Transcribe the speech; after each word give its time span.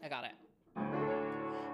I 0.00 0.08
got 0.08 0.24
it. 0.24 0.30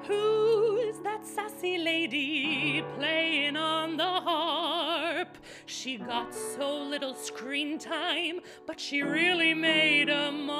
Who's 0.06 0.98
that 1.00 1.26
sassy 1.26 1.76
lady 1.76 2.82
playing 2.96 3.56
on 3.56 3.98
the 3.98 4.04
harp? 4.04 5.36
She 5.66 5.98
got 5.98 6.34
so 6.34 6.82
little 6.82 7.14
screen 7.14 7.78
time, 7.78 8.40
but 8.66 8.80
she 8.80 9.02
really 9.02 9.52
made 9.52 10.08
a 10.08 10.32
mark. 10.32 10.54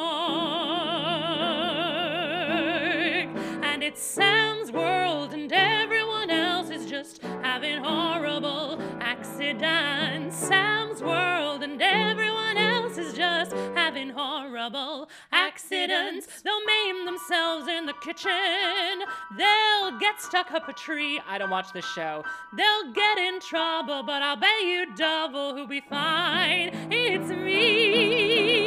And 3.65 3.83
it's 3.83 4.03
Sam's 4.03 4.71
world, 4.71 5.33
and 5.33 5.51
everyone 5.51 6.31
else 6.31 6.69
is 6.69 6.85
just 6.87 7.23
having 7.43 7.83
horrible 7.83 8.79
accidents. 9.01 10.37
Sam's 10.37 11.03
world, 11.03 11.62
and 11.62 11.81
everyone 11.81 12.59
else 12.59 12.99
is 12.99 13.15
just 13.15 13.53
having 13.75 14.11
horrible 14.11 15.09
accidents. 15.55 16.27
They'll 16.43 16.64
maim 16.64 17.07
themselves 17.07 17.68
in 17.68 17.87
the 17.87 17.93
kitchen. 17.95 19.06
They'll 19.37 19.98
get 20.01 20.20
stuck 20.20 20.51
up 20.51 20.69
a 20.69 20.73
tree. 20.73 21.20
I 21.29 21.38
don't 21.38 21.51
watch 21.51 21.73
this 21.73 21.87
show. 21.87 22.24
They'll 22.56 22.92
get 22.92 23.19
in 23.19 23.41
trouble, 23.41 24.02
but 24.02 24.20
I'll 24.23 24.37
bet 24.37 24.62
you 24.62 24.95
double 24.96 25.55
who'll 25.55 25.69
be 25.69 25.80
fine. 25.80 26.70
It's 26.91 27.29
me. 27.30 28.63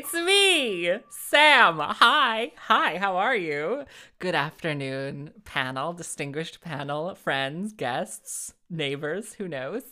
It's 0.00 0.14
me, 0.14 1.00
Sam. 1.10 1.80
Hi. 1.80 2.52
Hi, 2.68 2.98
how 2.98 3.16
are 3.16 3.34
you? 3.34 3.82
Good 4.20 4.36
afternoon, 4.36 5.32
panel, 5.44 5.92
distinguished 5.92 6.60
panel, 6.60 7.16
friends, 7.16 7.72
guests, 7.72 8.54
neighbors, 8.70 9.34
who 9.34 9.48
knows? 9.48 9.82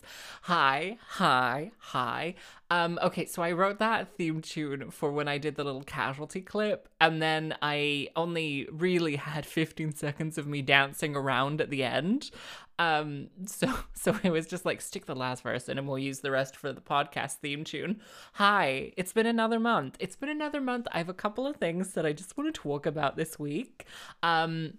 Hi, 0.43 0.99
hi, 1.09 1.73
hi. 1.79 2.37
Um, 2.71 3.01
okay, 3.03 3.27
so 3.27 3.43
I 3.43 3.51
wrote 3.51 3.81
that 3.81 4.17
theme 4.17 4.43
tune 4.43 4.91
for 4.91 5.11
when 5.11 5.27
I 5.27 5.39
did 5.39 5.57
the 5.57 5.65
little 5.65 5.83
casualty 5.83 6.41
clip, 6.41 6.89
and 7.01 7.21
then 7.21 7.57
I 7.61 8.09
only 8.15 8.69
really 8.71 9.17
had 9.17 9.45
15 9.45 9.95
seconds 9.95 10.39
of 10.39 10.47
me 10.47 10.63
dancing 10.63 11.17
around 11.17 11.61
at 11.61 11.71
the 11.71 11.83
end. 11.83 12.31
Um, 12.79 13.29
so 13.47 13.73
so 13.95 14.19
it 14.23 14.31
was 14.31 14.47
just 14.47 14.65
like 14.65 14.81
stick 14.81 15.07
the 15.07 15.15
last 15.15 15.43
verse 15.43 15.69
in 15.69 15.79
and 15.79 15.89
we'll 15.89 15.99
use 15.99 16.21
the 16.21 16.31
rest 16.31 16.57
for 16.57 16.73
the 16.73 16.81
podcast 16.81 17.35
theme 17.35 17.65
tune. 17.65 18.01
Hi, 18.35 18.93
it's 18.97 19.13
been 19.13 19.27
another 19.27 19.59
month. 19.61 19.97
It's 20.01 20.17
been 20.17 20.29
another 20.29 20.61
month. 20.61 20.87
I 20.93 20.99
have 20.99 21.09
a 21.09 21.15
couple 21.15 21.47
of 21.47 21.57
things 21.57 21.95
that 21.95 22.07
I 22.07 22.13
just 22.13 22.37
want 22.37 22.53
to 22.53 22.61
talk 22.61 22.87
about 22.87 23.17
this 23.17 23.39
week. 23.39 23.87
Um, 24.23 24.75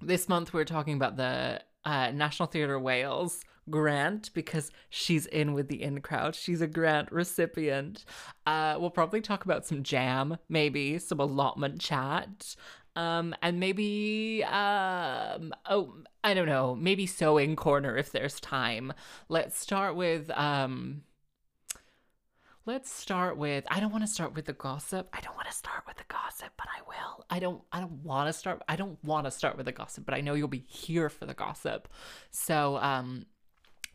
this 0.00 0.28
month 0.28 0.52
we're 0.52 0.64
talking 0.64 0.94
about 0.94 1.16
the 1.16 1.62
uh, 1.84 2.10
National 2.10 2.46
Theatre 2.46 2.78
Wales 2.78 3.44
grant 3.70 4.30
because 4.34 4.70
she's 4.90 5.26
in 5.26 5.52
with 5.52 5.68
the 5.68 5.82
in 5.82 6.00
crowd. 6.00 6.34
She's 6.34 6.60
a 6.60 6.66
grant 6.66 7.10
recipient. 7.12 8.04
Uh, 8.46 8.76
we'll 8.78 8.90
probably 8.90 9.20
talk 9.20 9.44
about 9.44 9.66
some 9.66 9.82
jam, 9.82 10.38
maybe 10.48 10.98
some 10.98 11.20
allotment 11.20 11.80
chat. 11.80 12.56
Um, 12.94 13.34
and 13.40 13.58
maybe 13.58 14.44
um, 14.44 15.54
oh, 15.68 15.94
I 16.22 16.34
don't 16.34 16.46
know, 16.46 16.74
maybe 16.74 17.06
sewing 17.06 17.56
corner 17.56 17.96
if 17.96 18.12
there's 18.12 18.38
time. 18.40 18.92
Let's 19.28 19.58
start 19.58 19.96
with 19.96 20.30
um. 20.30 21.02
Let's 22.64 22.92
start 22.92 23.36
with 23.36 23.64
I 23.68 23.80
don't 23.80 23.90
want 23.90 24.04
to 24.04 24.10
start 24.10 24.34
with 24.34 24.44
the 24.44 24.52
gossip. 24.52 25.08
I 25.12 25.20
don't 25.20 25.34
want 25.34 25.48
to 25.48 25.54
start 25.54 25.82
with 25.84 25.96
the 25.96 26.04
gossip, 26.06 26.50
but 26.56 26.68
I 26.68 26.80
will. 26.86 27.24
I 27.28 27.40
don't 27.40 27.60
I 27.72 27.80
don't 27.80 28.04
want 28.04 28.28
to 28.28 28.32
start 28.32 28.62
I 28.68 28.76
don't 28.76 29.02
want 29.02 29.24
to 29.24 29.32
start 29.32 29.56
with 29.56 29.66
the 29.66 29.72
gossip, 29.72 30.04
but 30.06 30.14
I 30.14 30.20
know 30.20 30.34
you'll 30.34 30.46
be 30.46 30.64
here 30.68 31.08
for 31.08 31.26
the 31.26 31.34
gossip. 31.34 31.88
So 32.30 32.76
um 32.76 33.26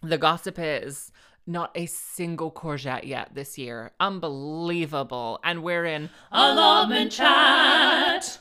the 0.04 0.18
gossip 0.18 0.60
is 0.60 1.14
not 1.46 1.72
a 1.76 1.86
single 1.86 2.52
courgette 2.52 3.06
yet 3.06 3.34
this 3.34 3.58
year. 3.58 3.94
Unbelievable. 4.02 5.40
And 5.46 5.64
we're 5.64 5.86
in 5.86 6.10
Allotment 6.32 7.14
chat. 7.14 8.40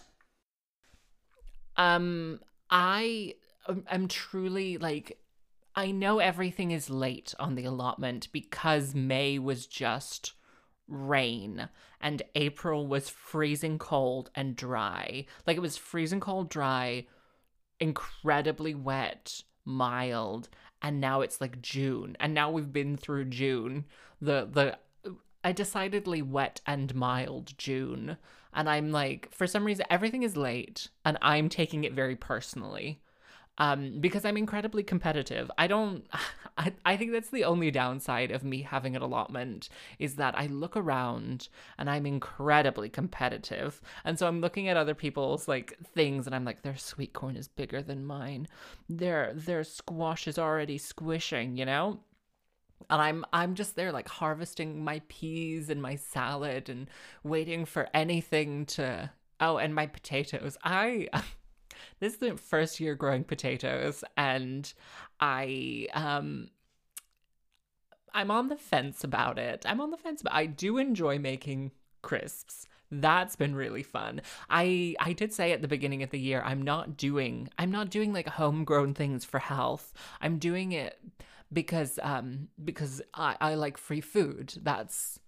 Um 1.76 2.41
I 2.70 3.34
am- 3.69 3.84
am 3.91 4.09
truly 4.09 4.78
like 4.78 5.20
I 5.75 5.91
know 5.91 6.20
everything 6.20 6.70
is 6.70 6.88
late 6.88 7.34
on 7.38 7.54
the 7.54 7.66
allotment 7.66 8.28
because 8.32 8.94
May 8.94 9.38
was 9.38 9.66
just 9.66 10.32
rain 10.88 11.69
and 12.00 12.22
April 12.34 12.87
was 12.87 13.10
freezing 13.10 13.78
cold 13.78 14.31
and 14.34 14.56
dry. 14.56 15.26
Like 15.47 15.59
it 15.59 15.60
was 15.60 15.76
freezing 15.76 16.20
cold, 16.20 16.48
dry, 16.48 17.06
incredibly 17.78 18.75
wet, 18.75 19.43
mild, 19.66 20.48
and 20.81 21.00
now 21.00 21.20
it's 21.20 21.41
like 21.41 21.60
June. 21.60 22.16
And 22.20 22.32
now 22.32 22.50
we've 22.50 22.72
been 22.72 22.97
through 22.97 23.26
June. 23.26 23.84
The 24.20 24.48
the 24.50 24.78
a 25.44 25.53
decidedly 25.53 26.22
wet 26.22 26.60
and 26.66 26.94
mild 26.94 27.56
June. 27.58 28.16
And 28.56 28.69
I'm 28.69 28.91
like, 28.91 29.28
for 29.33 29.47
some 29.47 29.65
reason, 29.65 29.84
everything 29.91 30.22
is 30.22 30.37
late, 30.37 30.89
and 31.05 31.19
I'm 31.21 31.49
taking 31.49 31.84
it 31.84 31.93
very 31.93 32.17
personally. 32.17 33.00
Um, 33.59 34.00
because 34.00 34.27
I'm 34.27 34.37
incredibly 34.37 34.83
competitive. 34.83 35.50
I 35.56 35.67
don't, 35.67 36.05
I, 36.59 36.72
I 36.84 36.97
think 36.97 37.12
that's 37.12 37.31
the 37.31 37.44
only 37.44 37.71
downside 37.71 38.31
of 38.31 38.44
me 38.44 38.62
having 38.62 38.97
an 38.97 39.03
allotment 39.03 39.71
is 39.99 40.17
that 40.17 40.37
I 40.39 40.47
look 40.47 40.77
around 40.77 41.49
and 41.78 41.89
I'm 41.89 42.05
incredibly 42.05 42.89
competitive. 42.91 43.81
And 44.05 44.19
so 44.19 44.27
I'm 44.27 44.41
looking 44.43 44.69
at 44.69 44.77
other 44.77 44.94
people's 44.94 45.49
like 45.49 45.77
things 45.94 46.27
and 46.27 46.34
I'm 46.34 46.44
like, 46.44 46.62
their 46.62 46.77
sweet 46.77 47.15
corn 47.15 47.37
is 47.37 47.49
bigger 47.49 47.81
than 47.83 48.05
mine. 48.06 48.47
Their, 48.91 49.33
their 49.34 49.65
squash 49.65 50.28
is 50.28 50.38
already 50.38 50.77
squishing, 50.77 51.56
you 51.56 51.65
know? 51.65 52.00
And 52.91 53.03
I'm 53.03 53.25
I'm 53.32 53.54
just 53.54 53.76
there 53.76 53.92
like 53.92 54.09
harvesting 54.09 54.84
my 54.84 55.03
peas 55.09 55.70
and 55.70 55.81
my 55.81 55.97
salad 55.97 56.69
and 56.69 56.88
waiting 57.22 57.64
for 57.64 57.88
anything 57.94 58.66
to 58.66 59.10
oh 59.41 59.59
and 59.59 59.75
my 59.75 59.87
potatoes. 59.87 60.56
I 60.62 61.09
this 62.00 62.14
is 62.14 62.19
the 62.19 62.37
first 62.37 62.81
year 62.81 62.94
growing 62.94 63.25
potatoes 63.25 64.04
and 64.16 64.72
I 65.20 65.88
um 65.94 66.48
I'm 68.14 68.31
on 68.31 68.48
the 68.48 68.56
fence 68.56 69.04
about 69.04 69.38
it. 69.38 69.64
I'm 69.66 69.81
on 69.81 69.91
the 69.91 69.97
fence 69.97 70.22
but 70.22 70.32
I 70.32 70.47
do 70.47 70.78
enjoy 70.78 71.19
making 71.19 71.72
crisps. 72.03 72.66
That's 72.88 73.34
been 73.34 73.56
really 73.56 73.82
fun. 73.82 74.20
I 74.48 74.94
I 75.00 75.12
did 75.12 75.32
say 75.32 75.50
at 75.50 75.60
the 75.60 75.69
beginning 75.69 76.04
of 76.04 76.10
the 76.10 76.20
year 76.20 76.41
I'm 76.44 76.62
not 76.62 76.97
doing 76.97 77.48
I'm 77.58 77.72
not 77.72 77.91
doing 77.91 78.12
like 78.12 78.28
homegrown 78.28 78.94
things 78.94 79.25
for 79.25 79.41
health. 79.41 79.93
I'm 80.20 80.38
doing 80.38 80.70
it 80.70 81.00
because 81.52 81.98
um 82.02 82.48
because 82.64 83.02
I 83.14 83.36
I 83.40 83.54
like 83.54 83.78
free 83.78 84.00
food. 84.00 84.54
That's 84.62 85.18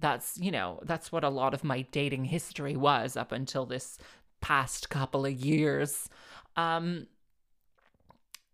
that's 0.00 0.38
you 0.38 0.50
know 0.50 0.80
that's 0.84 1.12
what 1.12 1.24
a 1.24 1.28
lot 1.28 1.54
of 1.54 1.64
my 1.64 1.82
dating 1.82 2.26
history 2.26 2.76
was 2.76 3.16
up 3.16 3.32
until 3.32 3.66
this 3.66 3.98
past 4.40 4.90
couple 4.90 5.24
of 5.26 5.32
years. 5.32 6.08
Um 6.56 7.06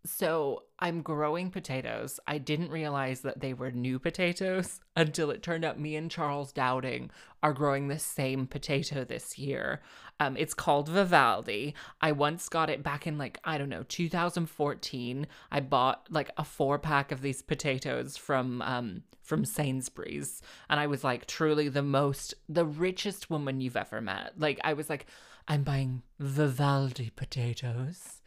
so 0.05 0.63
I'm 0.79 1.01
growing 1.01 1.51
potatoes. 1.51 2.19
I 2.25 2.37
didn't 2.37 2.71
realize 2.71 3.21
that 3.21 3.41
they 3.41 3.53
were 3.53 3.71
new 3.71 3.99
potatoes 3.99 4.79
until 4.95 5.29
it 5.29 5.43
turned 5.43 5.65
out 5.65 5.79
me 5.79 5.95
and 5.95 6.09
Charles 6.09 6.53
Dowding 6.53 7.09
are 7.43 7.53
growing 7.53 7.87
the 7.87 7.99
same 7.99 8.47
potato 8.47 9.03
this 9.03 9.37
year. 9.37 9.81
Um, 10.19 10.37
it's 10.37 10.53
called 10.53 10.89
Vivaldi. 10.89 11.75
I 12.01 12.11
once 12.11 12.49
got 12.49 12.69
it 12.69 12.83
back 12.83 13.07
in 13.07 13.17
like 13.17 13.39
I 13.43 13.57
don't 13.57 13.69
know 13.69 13.83
2014. 13.87 15.27
I 15.51 15.59
bought 15.59 16.07
like 16.09 16.31
a 16.37 16.43
four 16.43 16.79
pack 16.79 17.11
of 17.11 17.21
these 17.21 17.41
potatoes 17.41 18.17
from 18.17 18.61
um 18.61 19.03
from 19.21 19.45
Sainsbury's, 19.45 20.41
and 20.69 20.79
I 20.79 20.87
was 20.87 21.03
like 21.03 21.27
truly 21.27 21.69
the 21.69 21.83
most 21.83 22.33
the 22.47 22.65
richest 22.65 23.29
woman 23.29 23.61
you've 23.61 23.77
ever 23.77 24.01
met. 24.01 24.33
Like 24.37 24.59
I 24.63 24.73
was 24.73 24.89
like, 24.89 25.05
I'm 25.47 25.63
buying 25.63 26.03
Vivaldi 26.19 27.11
potatoes. 27.15 28.21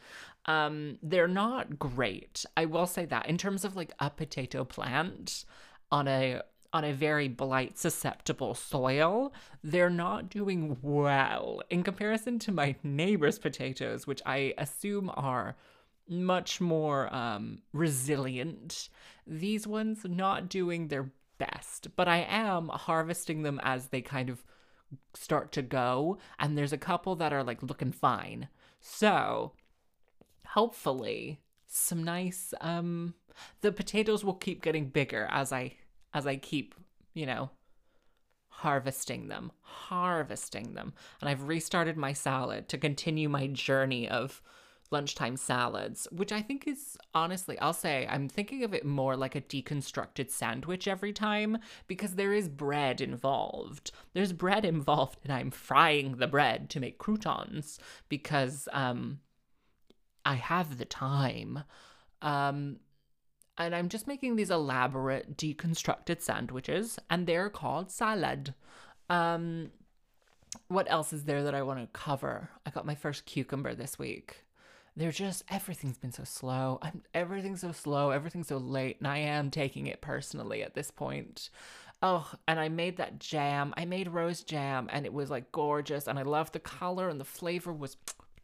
Um, 0.46 0.98
they're 1.02 1.28
not 1.28 1.78
great. 1.78 2.44
I 2.56 2.64
will 2.64 2.86
say 2.86 3.04
that 3.06 3.26
in 3.26 3.38
terms 3.38 3.64
of 3.64 3.76
like 3.76 3.92
a 3.98 4.10
potato 4.10 4.64
plant 4.64 5.44
on 5.90 6.08
a 6.08 6.42
on 6.74 6.84
a 6.84 6.92
very 6.92 7.28
blight 7.28 7.78
susceptible 7.78 8.54
soil, 8.54 9.32
they're 9.62 9.90
not 9.90 10.30
doing 10.30 10.78
well 10.80 11.62
in 11.68 11.82
comparison 11.82 12.38
to 12.38 12.50
my 12.50 12.74
neighbor's 12.82 13.38
potatoes, 13.38 14.06
which 14.06 14.22
I 14.24 14.54
assume 14.56 15.10
are 15.14 15.54
much 16.08 16.62
more 16.62 17.14
um, 17.14 17.60
resilient. 17.74 18.88
These 19.26 19.66
ones 19.66 20.00
not 20.08 20.48
doing 20.48 20.88
their 20.88 21.12
best, 21.36 21.88
but 21.94 22.08
I 22.08 22.26
am 22.28 22.68
harvesting 22.68 23.42
them 23.42 23.60
as 23.62 23.88
they 23.88 24.00
kind 24.00 24.30
of 24.30 24.42
start 25.14 25.52
to 25.52 25.62
go, 25.62 26.18
and 26.38 26.56
there's 26.56 26.72
a 26.72 26.78
couple 26.78 27.16
that 27.16 27.32
are 27.32 27.44
like 27.44 27.62
looking 27.62 27.92
fine. 27.92 28.48
So 28.80 29.52
hopefully 30.52 31.40
some 31.66 32.04
nice 32.04 32.52
um 32.60 33.14
the 33.62 33.72
potatoes 33.72 34.22
will 34.22 34.34
keep 34.34 34.62
getting 34.62 34.86
bigger 34.86 35.26
as 35.30 35.52
I 35.52 35.74
as 36.12 36.26
I 36.26 36.36
keep, 36.36 36.74
you 37.14 37.24
know, 37.24 37.50
harvesting 38.48 39.28
them, 39.28 39.50
harvesting 39.62 40.74
them. 40.74 40.92
And 41.20 41.30
I've 41.30 41.48
restarted 41.48 41.96
my 41.96 42.12
salad 42.12 42.68
to 42.68 42.76
continue 42.76 43.30
my 43.30 43.46
journey 43.46 44.06
of 44.06 44.42
lunchtime 44.90 45.38
salads, 45.38 46.06
which 46.12 46.32
I 46.32 46.42
think 46.42 46.68
is 46.68 46.98
honestly, 47.14 47.58
I'll 47.58 47.72
say, 47.72 48.06
I'm 48.10 48.28
thinking 48.28 48.62
of 48.62 48.74
it 48.74 48.84
more 48.84 49.16
like 49.16 49.34
a 49.34 49.40
deconstructed 49.40 50.30
sandwich 50.30 50.86
every 50.86 51.14
time 51.14 51.56
because 51.86 52.16
there 52.16 52.34
is 52.34 52.50
bread 52.50 53.00
involved. 53.00 53.90
There's 54.12 54.34
bread 54.34 54.66
involved, 54.66 55.20
and 55.24 55.32
I'm 55.32 55.50
frying 55.50 56.16
the 56.16 56.26
bread 56.26 56.68
to 56.70 56.80
make 56.80 56.98
croutons 56.98 57.78
because 58.10 58.68
um, 58.70 59.20
I 60.24 60.34
have 60.34 60.78
the 60.78 60.84
time. 60.84 61.64
Um, 62.20 62.76
and 63.58 63.74
I'm 63.74 63.88
just 63.88 64.06
making 64.06 64.36
these 64.36 64.50
elaborate 64.50 65.36
deconstructed 65.36 66.20
sandwiches, 66.22 66.98
and 67.10 67.26
they're 67.26 67.50
called 67.50 67.90
salad. 67.90 68.54
Um, 69.10 69.70
what 70.68 70.90
else 70.90 71.12
is 71.12 71.24
there 71.24 71.44
that 71.44 71.54
I 71.54 71.62
want 71.62 71.80
to 71.80 71.98
cover? 71.98 72.50
I 72.64 72.70
got 72.70 72.86
my 72.86 72.94
first 72.94 73.26
cucumber 73.26 73.74
this 73.74 73.98
week. 73.98 74.44
They're 74.96 75.10
just 75.10 75.44
everything's 75.48 75.98
been 75.98 76.12
so 76.12 76.24
slow. 76.24 76.78
I'm 76.82 77.02
everything's 77.14 77.62
so 77.62 77.72
slow. 77.72 78.10
Everything's 78.10 78.48
so 78.48 78.58
late, 78.58 78.98
and 78.98 79.08
I 79.08 79.18
am 79.18 79.50
taking 79.50 79.86
it 79.86 80.00
personally 80.00 80.62
at 80.62 80.74
this 80.74 80.90
point. 80.90 81.48
Oh, 82.02 82.30
and 82.48 82.58
I 82.58 82.68
made 82.68 82.96
that 82.96 83.18
jam. 83.20 83.72
I 83.76 83.84
made 83.84 84.08
rose 84.08 84.42
jam, 84.42 84.88
and 84.92 85.06
it 85.06 85.12
was 85.12 85.30
like 85.30 85.52
gorgeous, 85.52 86.06
and 86.06 86.18
I 86.18 86.22
loved 86.22 86.52
the 86.52 86.58
color 86.58 87.08
and 87.08 87.20
the 87.20 87.24
flavor 87.24 87.72
was 87.72 87.96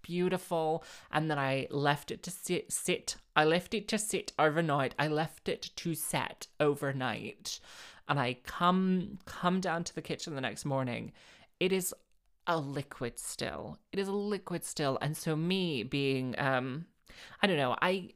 beautiful. 0.09 0.83
And 1.13 1.31
then 1.31 1.39
I 1.39 1.69
left 1.71 2.11
it 2.11 2.23
to 2.25 2.31
sit, 2.31 2.73
sit. 2.73 3.17
I 3.37 3.45
left 3.45 3.75
it 3.75 3.87
to 3.89 3.99
sit 3.99 4.33
overnight. 4.39 4.95
I 4.99 5.09
left 5.09 5.49
it 5.49 5.71
to 5.77 5.95
set 5.95 6.47
overnight. 6.59 7.61
And 8.09 8.19
I 8.19 8.39
come 8.45 9.19
come 9.27 9.61
down 9.61 9.85
to 9.85 9.95
the 9.95 10.03
kitchen 10.03 10.35
the 10.35 10.41
next 10.41 10.65
morning. 10.65 11.13
It 11.61 11.73
is 11.73 11.95
a 12.47 12.57
liquid 12.57 13.19
still. 13.19 13.79
It 13.93 13.99
is 13.99 14.09
a 14.09 14.13
liquid 14.13 14.65
still. 14.65 14.99
And 15.03 15.15
so 15.15 15.37
me 15.37 15.83
being 15.83 16.35
um 16.39 16.87
I 17.43 17.47
don't 17.47 17.59
know, 17.59 17.77
I 17.83 18.11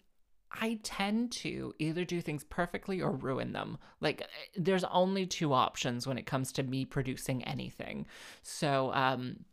I 0.51 0.79
tend 0.83 1.33
to 1.33 1.75
either 1.79 2.05
do 2.05 2.21
things 2.23 2.45
perfectly 2.45 3.03
or 3.03 3.11
ruin 3.11 3.53
them. 3.53 3.77
Like 4.01 4.27
there's 4.57 4.85
only 4.85 5.27
two 5.27 5.53
options 5.53 6.07
when 6.07 6.19
it 6.19 6.27
comes 6.27 6.53
to 6.53 6.63
me 6.63 6.87
producing 6.87 7.45
anything. 7.45 8.07
So 8.43 8.93
um 8.95 9.45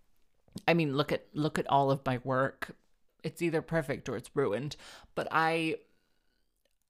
I 0.68 0.74
mean, 0.74 0.96
look 0.96 1.12
at 1.12 1.26
look 1.34 1.60
at 1.60 1.70
all 1.70 1.92
of 1.92 2.06
my 2.06 2.20
work. 2.24 2.76
It's 3.24 3.42
either 3.42 3.62
perfect 3.62 4.08
or 4.10 4.16
it's 4.16 4.30
ruined. 4.36 4.76
But 5.16 5.28
I 5.32 5.76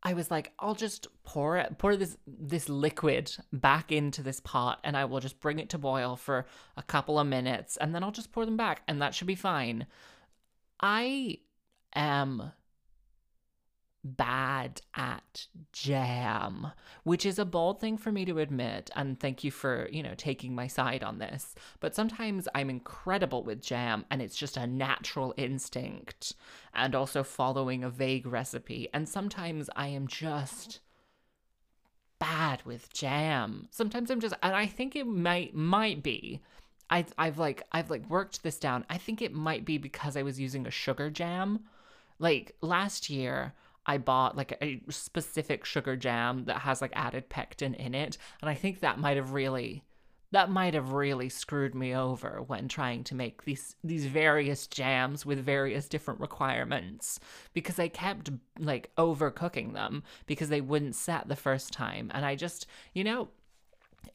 I 0.01 0.13
was 0.13 0.31
like, 0.31 0.53
I'll 0.59 0.75
just 0.75 1.07
pour 1.23 1.57
it, 1.57 1.77
pour 1.77 1.95
this 1.95 2.17
this 2.25 2.69
liquid 2.69 3.35
back 3.51 3.91
into 3.91 4.23
this 4.23 4.39
pot, 4.39 4.79
and 4.83 4.95
I 4.95 5.05
will 5.05 5.19
just 5.19 5.39
bring 5.39 5.59
it 5.59 5.69
to 5.69 5.77
boil 5.77 6.15
for 6.15 6.45
a 6.77 6.83
couple 6.83 7.19
of 7.19 7.27
minutes, 7.27 7.77
and 7.77 7.93
then 7.93 8.03
I'll 8.03 8.11
just 8.11 8.31
pour 8.31 8.45
them 8.45 8.57
back, 8.57 8.81
and 8.87 9.01
that 9.01 9.13
should 9.13 9.27
be 9.27 9.35
fine. 9.35 9.87
I 10.79 11.39
am 11.93 12.53
bad 14.03 14.81
at 14.95 15.47
jam, 15.71 16.71
which 17.03 17.25
is 17.25 17.39
a 17.39 17.45
bold 17.45 17.79
thing 17.79 17.97
for 17.97 18.11
me 18.11 18.25
to 18.25 18.39
admit. 18.39 18.89
And 18.95 19.19
thank 19.19 19.43
you 19.43 19.51
for, 19.51 19.87
you 19.91 20.01
know, 20.01 20.13
taking 20.15 20.55
my 20.55 20.67
side 20.67 21.03
on 21.03 21.19
this. 21.19 21.55
But 21.79 21.95
sometimes 21.95 22.47
I'm 22.55 22.69
incredible 22.69 23.43
with 23.43 23.61
jam 23.61 24.05
and 24.09 24.21
it's 24.21 24.37
just 24.37 24.57
a 24.57 24.67
natural 24.67 25.33
instinct 25.37 26.33
and 26.73 26.95
also 26.95 27.23
following 27.23 27.83
a 27.83 27.89
vague 27.89 28.25
recipe. 28.25 28.87
And 28.93 29.07
sometimes 29.07 29.69
I 29.75 29.87
am 29.87 30.07
just 30.07 30.79
bad 32.19 32.63
with 32.65 32.91
jam. 32.93 33.67
Sometimes 33.71 34.11
I'm 34.11 34.19
just 34.19 34.35
and 34.43 34.55
I 34.55 34.65
think 34.65 34.95
it 34.95 35.07
might 35.07 35.55
might 35.55 36.03
be 36.03 36.41
I 36.89 37.05
I've 37.17 37.39
like 37.39 37.63
I've 37.71 37.89
like 37.89 38.09
worked 38.09 38.43
this 38.43 38.59
down. 38.59 38.85
I 38.89 38.97
think 38.97 39.21
it 39.21 39.33
might 39.33 39.65
be 39.65 39.77
because 39.77 40.17
I 40.17 40.23
was 40.23 40.39
using 40.39 40.67
a 40.67 40.71
sugar 40.71 41.09
jam. 41.09 41.61
Like 42.19 42.55
last 42.61 43.09
year 43.09 43.53
I 43.89 43.97
bought 43.97 44.37
like 44.37 44.55
a 44.61 44.81
specific 44.89 45.65
sugar 45.65 45.95
jam 45.95 46.45
that 46.45 46.59
has 46.59 46.79
like 46.79 46.91
added 46.93 47.27
pectin 47.27 47.73
in 47.73 47.95
it. 47.95 48.19
And 48.39 48.47
I 48.47 48.53
think 48.53 48.81
that 48.81 48.99
might 48.99 49.17
have 49.17 49.33
really 49.33 49.83
that 50.31 50.51
might 50.51 50.75
have 50.75 50.91
really 50.91 51.27
screwed 51.27 51.73
me 51.73 51.95
over 51.95 52.43
when 52.45 52.67
trying 52.67 53.03
to 53.05 53.15
make 53.15 53.45
these 53.45 53.75
these 53.83 54.05
various 54.05 54.67
jams 54.67 55.25
with 55.25 55.43
various 55.43 55.89
different 55.89 56.19
requirements 56.19 57.19
because 57.53 57.79
I 57.79 57.87
kept 57.87 58.29
like 58.59 58.91
overcooking 58.95 59.73
them 59.73 60.03
because 60.27 60.49
they 60.49 60.61
wouldn't 60.61 60.95
set 60.95 61.27
the 61.27 61.35
first 61.35 61.73
time 61.73 62.11
and 62.13 62.23
I 62.27 62.35
just 62.35 62.67
you 62.93 63.03
know 63.03 63.29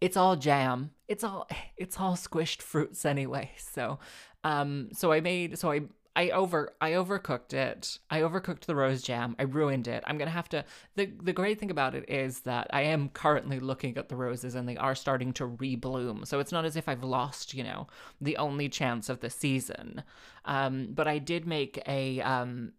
it's 0.01 0.17
all 0.17 0.37
jam 0.37 0.93
it's 1.09 1.25
all 1.25 1.49
it's 1.77 1.99
all 1.99 2.15
squished 2.15 2.63
fruits 2.63 3.05
anyway 3.05 3.51
so 3.57 3.99
um 4.45 4.91
so 4.93 5.11
I 5.11 5.21
made 5.21 5.59
so 5.59 5.73
I 5.73 5.81
I 6.17 6.31
over 6.31 6.73
I 6.81 6.93
overcooked 6.93 7.53
it. 7.53 7.99
I 8.09 8.21
overcooked 8.21 8.67
the 8.67 8.77
rose 8.77 9.03
jam. 9.03 9.35
I 9.39 9.43
ruined 9.43 9.89
it. 9.89 10.05
I'm 10.07 10.17
gonna 10.17 10.31
have 10.31 10.49
to. 10.51 10.65
the 10.95 11.07
The 11.21 11.33
great 11.33 11.59
thing 11.59 11.71
about 11.71 11.95
it 11.95 12.09
is 12.09 12.41
that 12.41 12.69
I 12.71 12.83
am 12.83 13.09
currently 13.09 13.59
looking 13.59 13.97
at 13.97 14.09
the 14.09 14.17
roses 14.17 14.55
and 14.55 14.69
they 14.69 14.77
are 14.77 14.95
starting 14.95 15.33
to 15.35 15.47
rebloom. 15.49 16.27
So 16.27 16.39
it's 16.39 16.53
not 16.53 16.65
as 16.65 16.77
if 16.77 16.89
I've 16.89 17.05
lost, 17.05 17.55
you 17.55 17.65
know, 17.65 17.89
the 18.21 18.37
only 18.37 18.69
chance 18.69 19.09
of 19.09 19.21
the 19.21 19.31
season. 19.31 20.05
Um, 20.45 20.89
but 20.93 21.09
I 21.09 21.19
did 21.19 21.47
make 21.47 21.83
a 21.87 22.21
um 22.21 22.73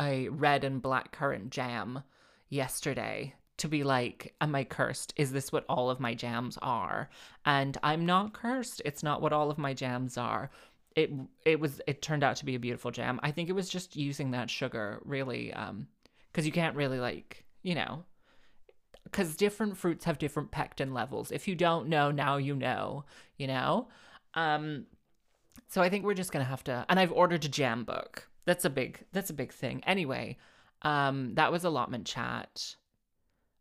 a 0.00 0.28
red 0.28 0.64
and 0.64 0.80
black 0.80 1.12
currant 1.12 1.50
jam 1.50 2.02
yesterday 2.48 3.34
to 3.58 3.68
be 3.68 3.84
like, 3.84 4.34
am 4.40 4.54
I 4.54 4.64
cursed? 4.64 5.12
Is 5.16 5.32
this 5.32 5.52
what 5.52 5.66
all 5.68 5.90
of 5.90 6.00
my 6.00 6.14
jams 6.14 6.58
are? 6.62 7.10
And 7.44 7.76
I'm 7.82 8.06
not 8.06 8.32
cursed. 8.32 8.80
It's 8.86 9.02
not 9.02 9.20
what 9.20 9.34
all 9.34 9.50
of 9.50 9.58
my 9.58 9.74
jams 9.74 10.16
are 10.16 10.50
it 11.00 11.10
it 11.44 11.60
was 11.60 11.80
it 11.86 12.02
turned 12.02 12.22
out 12.22 12.36
to 12.36 12.44
be 12.44 12.54
a 12.54 12.60
beautiful 12.60 12.90
jam. 12.90 13.18
I 13.22 13.30
think 13.30 13.48
it 13.48 13.54
was 13.54 13.68
just 13.68 13.96
using 13.96 14.32
that 14.32 14.50
sugar 14.50 15.00
really 15.04 15.52
um 15.54 15.88
cuz 16.32 16.46
you 16.46 16.52
can't 16.52 16.76
really 16.76 17.00
like, 17.00 17.44
you 17.62 17.74
know, 17.74 18.04
cuz 19.12 19.36
different 19.36 19.76
fruits 19.76 20.04
have 20.04 20.18
different 20.18 20.50
pectin 20.50 20.92
levels. 20.92 21.30
If 21.30 21.48
you 21.48 21.54
don't 21.54 21.88
know, 21.88 22.10
now 22.10 22.36
you 22.36 22.54
know, 22.54 23.04
you 23.36 23.46
know? 23.46 23.88
Um 24.34 24.86
so 25.68 25.82
I 25.82 25.88
think 25.88 26.04
we're 26.04 26.14
just 26.14 26.32
going 26.32 26.44
to 26.44 26.50
have 26.50 26.64
to 26.64 26.84
and 26.88 26.98
I've 27.00 27.12
ordered 27.12 27.44
a 27.44 27.48
jam 27.48 27.84
book. 27.84 28.28
That's 28.44 28.64
a 28.64 28.70
big 28.70 29.04
that's 29.12 29.30
a 29.30 29.34
big 29.34 29.52
thing. 29.52 29.82
Anyway, 29.84 30.36
um 30.82 31.34
that 31.34 31.52
was 31.52 31.64
allotment 31.64 32.06
chat. 32.06 32.76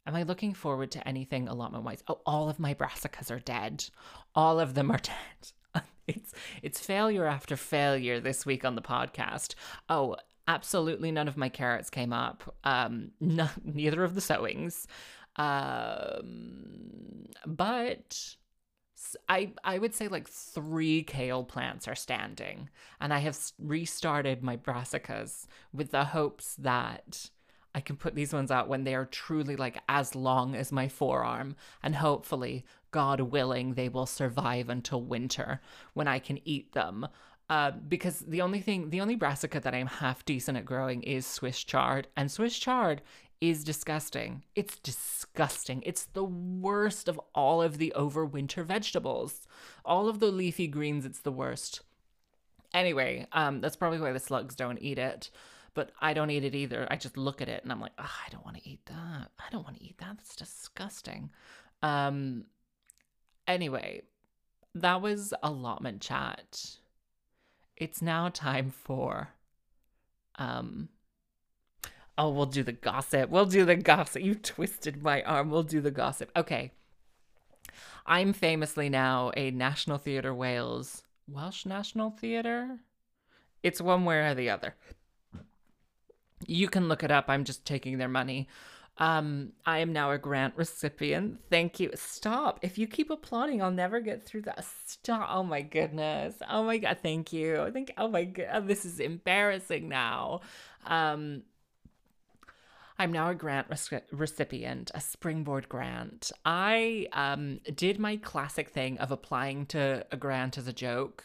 Am 0.05 0.15
I 0.15 0.23
looking 0.23 0.53
forward 0.53 0.91
to 0.91 1.07
anything 1.07 1.47
allotment 1.47 1.83
wise? 1.85 2.03
Oh, 2.07 2.21
all 2.25 2.49
of 2.49 2.59
my 2.59 2.73
brassicas 2.73 3.31
are 3.31 3.39
dead. 3.39 3.89
All 4.35 4.59
of 4.59 4.73
them 4.73 4.91
are 4.91 4.97
dead 5.13 5.53
it's 6.09 6.33
it's 6.61 6.79
failure 6.79 7.25
after 7.25 7.55
failure 7.55 8.19
this 8.19 8.45
week 8.45 8.65
on 8.65 8.75
the 8.75 8.81
podcast. 8.81 9.55
Oh, 9.89 10.17
absolutely 10.47 11.11
none 11.11 11.27
of 11.27 11.37
my 11.37 11.49
carrots 11.49 11.89
came 11.89 12.11
up. 12.11 12.55
Um, 12.63 13.11
no, 13.19 13.47
neither 13.63 14.03
of 14.03 14.15
the 14.15 14.21
sowings. 14.21 14.87
Um, 15.35 17.27
but 17.45 18.35
I 19.29 19.53
I 19.63 19.77
would 19.77 19.95
say 19.95 20.07
like 20.07 20.27
three 20.27 21.03
kale 21.03 21.43
plants 21.43 21.87
are 21.87 21.95
standing, 21.95 22.69
and 22.99 23.13
I 23.13 23.19
have 23.19 23.39
restarted 23.57 24.43
my 24.43 24.57
brassicas 24.57 25.45
with 25.73 25.91
the 25.91 26.05
hopes 26.05 26.55
that 26.55 27.29
I 27.73 27.81
can 27.81 27.95
put 27.95 28.15
these 28.15 28.33
ones 28.33 28.51
out 28.51 28.67
when 28.67 28.83
they 28.83 28.95
are 28.95 29.05
truly 29.05 29.55
like 29.55 29.81
as 29.87 30.15
long 30.15 30.55
as 30.55 30.71
my 30.71 30.87
forearm, 30.87 31.55
and 31.83 31.95
hopefully, 31.95 32.65
God 32.91 33.21
willing, 33.21 33.73
they 33.73 33.89
will 33.89 34.05
survive 34.05 34.69
until 34.69 35.01
winter 35.01 35.61
when 35.93 36.07
I 36.07 36.19
can 36.19 36.39
eat 36.47 36.73
them. 36.73 37.07
Uh, 37.49 37.71
because 37.71 38.19
the 38.19 38.41
only 38.41 38.61
thing, 38.61 38.91
the 38.91 39.01
only 39.01 39.15
brassica 39.15 39.59
that 39.59 39.73
I'm 39.73 39.87
half 39.87 40.23
decent 40.23 40.57
at 40.57 40.65
growing 40.65 41.01
is 41.01 41.25
Swiss 41.25 41.63
chard, 41.63 42.07
and 42.15 42.31
Swiss 42.31 42.57
chard 42.59 43.01
is 43.41 43.63
disgusting. 43.63 44.43
It's 44.55 44.77
disgusting. 44.77 45.81
It's 45.85 46.05
the 46.05 46.25
worst 46.25 47.07
of 47.07 47.19
all 47.33 47.61
of 47.61 47.77
the 47.77 47.93
overwinter 47.95 48.63
vegetables. 48.63 49.47
All 49.83 50.07
of 50.07 50.19
the 50.19 50.31
leafy 50.31 50.67
greens, 50.67 51.05
it's 51.05 51.21
the 51.21 51.31
worst. 51.31 51.81
Anyway, 52.73 53.25
um, 53.31 53.61
that's 53.61 53.77
probably 53.77 53.99
why 53.99 54.11
the 54.11 54.19
slugs 54.19 54.55
don't 54.55 54.81
eat 54.81 54.99
it 54.99 55.31
but 55.73 55.91
I 56.01 56.13
don't 56.13 56.29
eat 56.29 56.43
it 56.43 56.55
either. 56.55 56.87
I 56.89 56.95
just 56.95 57.15
look 57.17 57.41
at 57.41 57.49
it 57.49 57.63
and 57.63 57.71
I'm 57.71 57.79
like, 57.79 57.93
I 57.97 58.27
don't 58.31 58.43
want 58.43 58.57
to 58.57 58.69
eat 58.69 58.85
that. 58.87 59.29
I 59.39 59.49
don't 59.51 59.63
want 59.63 59.77
to 59.77 59.83
eat 59.83 59.97
that. 59.99 60.17
That's 60.17 60.35
disgusting. 60.35 61.29
Um. 61.81 62.45
Anyway, 63.49 64.03
that 64.75 65.01
was 65.01 65.33
allotment 65.43 66.01
chat. 66.01 66.77
It's 67.75 68.01
now 68.01 68.29
time 68.29 68.69
for, 68.69 69.29
um. 70.35 70.89
Oh, 72.17 72.29
we'll 72.29 72.45
do 72.45 72.63
the 72.63 72.73
gossip. 72.73 73.29
We'll 73.29 73.45
do 73.45 73.63
the 73.63 73.77
gossip. 73.77 74.21
You 74.21 74.35
twisted 74.35 75.01
my 75.01 75.23
arm. 75.23 75.49
We'll 75.49 75.63
do 75.63 75.79
the 75.79 75.89
gossip. 75.89 76.29
Okay. 76.35 76.73
I'm 78.05 78.33
famously 78.33 78.89
now 78.89 79.31
a 79.37 79.51
National 79.51 79.97
Theatre 79.97 80.33
Wales, 80.33 81.03
Welsh 81.29 81.65
National 81.65 82.11
Theatre. 82.11 82.79
It's 83.63 83.79
one 83.79 84.03
way 84.03 84.17
or 84.19 84.35
the 84.35 84.49
other 84.49 84.75
you 86.47 86.67
can 86.67 86.87
look 86.87 87.03
it 87.03 87.11
up. 87.11 87.25
I'm 87.27 87.43
just 87.43 87.65
taking 87.65 87.97
their 87.97 88.07
money. 88.07 88.47
Um, 88.99 89.53
I 89.65 89.79
am 89.79 89.93
now 89.93 90.11
a 90.11 90.17
grant 90.17 90.55
recipient. 90.57 91.39
Thank 91.49 91.79
you. 91.79 91.89
Stop. 91.95 92.59
If 92.61 92.77
you 92.77 92.85
keep 92.85 93.09
applauding, 93.09 93.61
I'll 93.61 93.71
never 93.71 94.01
get 94.01 94.25
through 94.25 94.41
that. 94.43 94.65
Stop. 94.85 95.29
Oh 95.31 95.43
my 95.43 95.61
goodness. 95.61 96.35
Oh 96.49 96.63
my 96.63 96.77
god. 96.77 96.97
Thank 97.01 97.31
you. 97.31 97.61
I 97.61 97.71
think. 97.71 97.93
Oh 97.97 98.09
my 98.09 98.25
god. 98.25 98.67
This 98.67 98.83
is 98.83 98.99
embarrassing 98.99 99.87
now. 99.87 100.41
Um, 100.85 101.43
I'm 102.97 103.13
now 103.13 103.29
a 103.29 103.35
grant 103.35 103.67
rec- 103.69 104.07
recipient, 104.11 104.91
a 104.93 104.99
springboard 104.99 105.69
grant. 105.69 106.33
I 106.45 107.07
um 107.13 107.61
did 107.73 107.99
my 107.99 108.17
classic 108.17 108.69
thing 108.69 108.97
of 108.97 109.11
applying 109.11 109.65
to 109.67 110.05
a 110.11 110.17
grant 110.17 110.57
as 110.57 110.67
a 110.67 110.73
joke. 110.73 111.23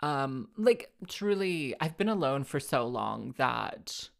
Um, 0.00 0.48
like 0.58 0.92
truly, 1.08 1.74
I've 1.80 1.96
been 1.96 2.10
alone 2.10 2.44
for 2.44 2.60
so 2.60 2.86
long 2.86 3.34
that 3.38 4.10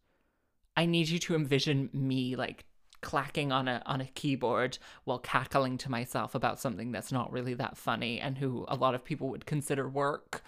I 0.75 0.87
need 0.87 1.09
you 1.09 1.19
to 1.19 1.35
envision 1.35 1.91
me 1.93 2.35
like 2.35 2.65
clacking 3.05 3.51
on 3.51 3.67
a 3.67 3.81
on 3.85 4.01
a 4.01 4.11
keyboard 4.19 4.77
while 5.05 5.19
cackling 5.19 5.77
to 5.77 5.91
myself 5.91 6.35
about 6.35 6.59
something 6.59 6.91
that's 6.91 7.11
not 7.11 7.31
really 7.31 7.53
that 7.53 7.77
funny 7.77 8.19
and 8.19 8.39
who 8.39 8.65
a 8.67 8.75
lot 8.75 8.95
of 8.95 9.05
people 9.05 9.29
would 9.29 9.45
consider 9.45 9.87
work. 9.87 10.43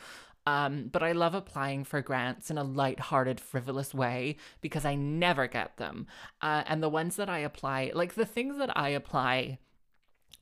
Um, 0.47 0.87
but 0.91 1.03
I 1.03 1.11
love 1.11 1.35
applying 1.35 1.83
for 1.83 2.01
grants 2.01 2.49
in 2.49 2.57
a 2.57 2.63
light-hearted, 2.63 3.39
frivolous 3.39 3.93
way 3.93 4.37
because 4.61 4.85
I 4.85 4.95
never 4.95 5.45
get 5.45 5.75
them. 5.75 6.07
Uh, 6.41 6.63
and 6.65 6.81
the 6.81 6.89
ones 6.89 7.17
that 7.17 7.29
I 7.29 7.39
apply, 7.39 7.91
like 7.93 8.15
the 8.15 8.25
things 8.25 8.57
that 8.57 8.75
I 8.75 8.89
apply 8.89 9.59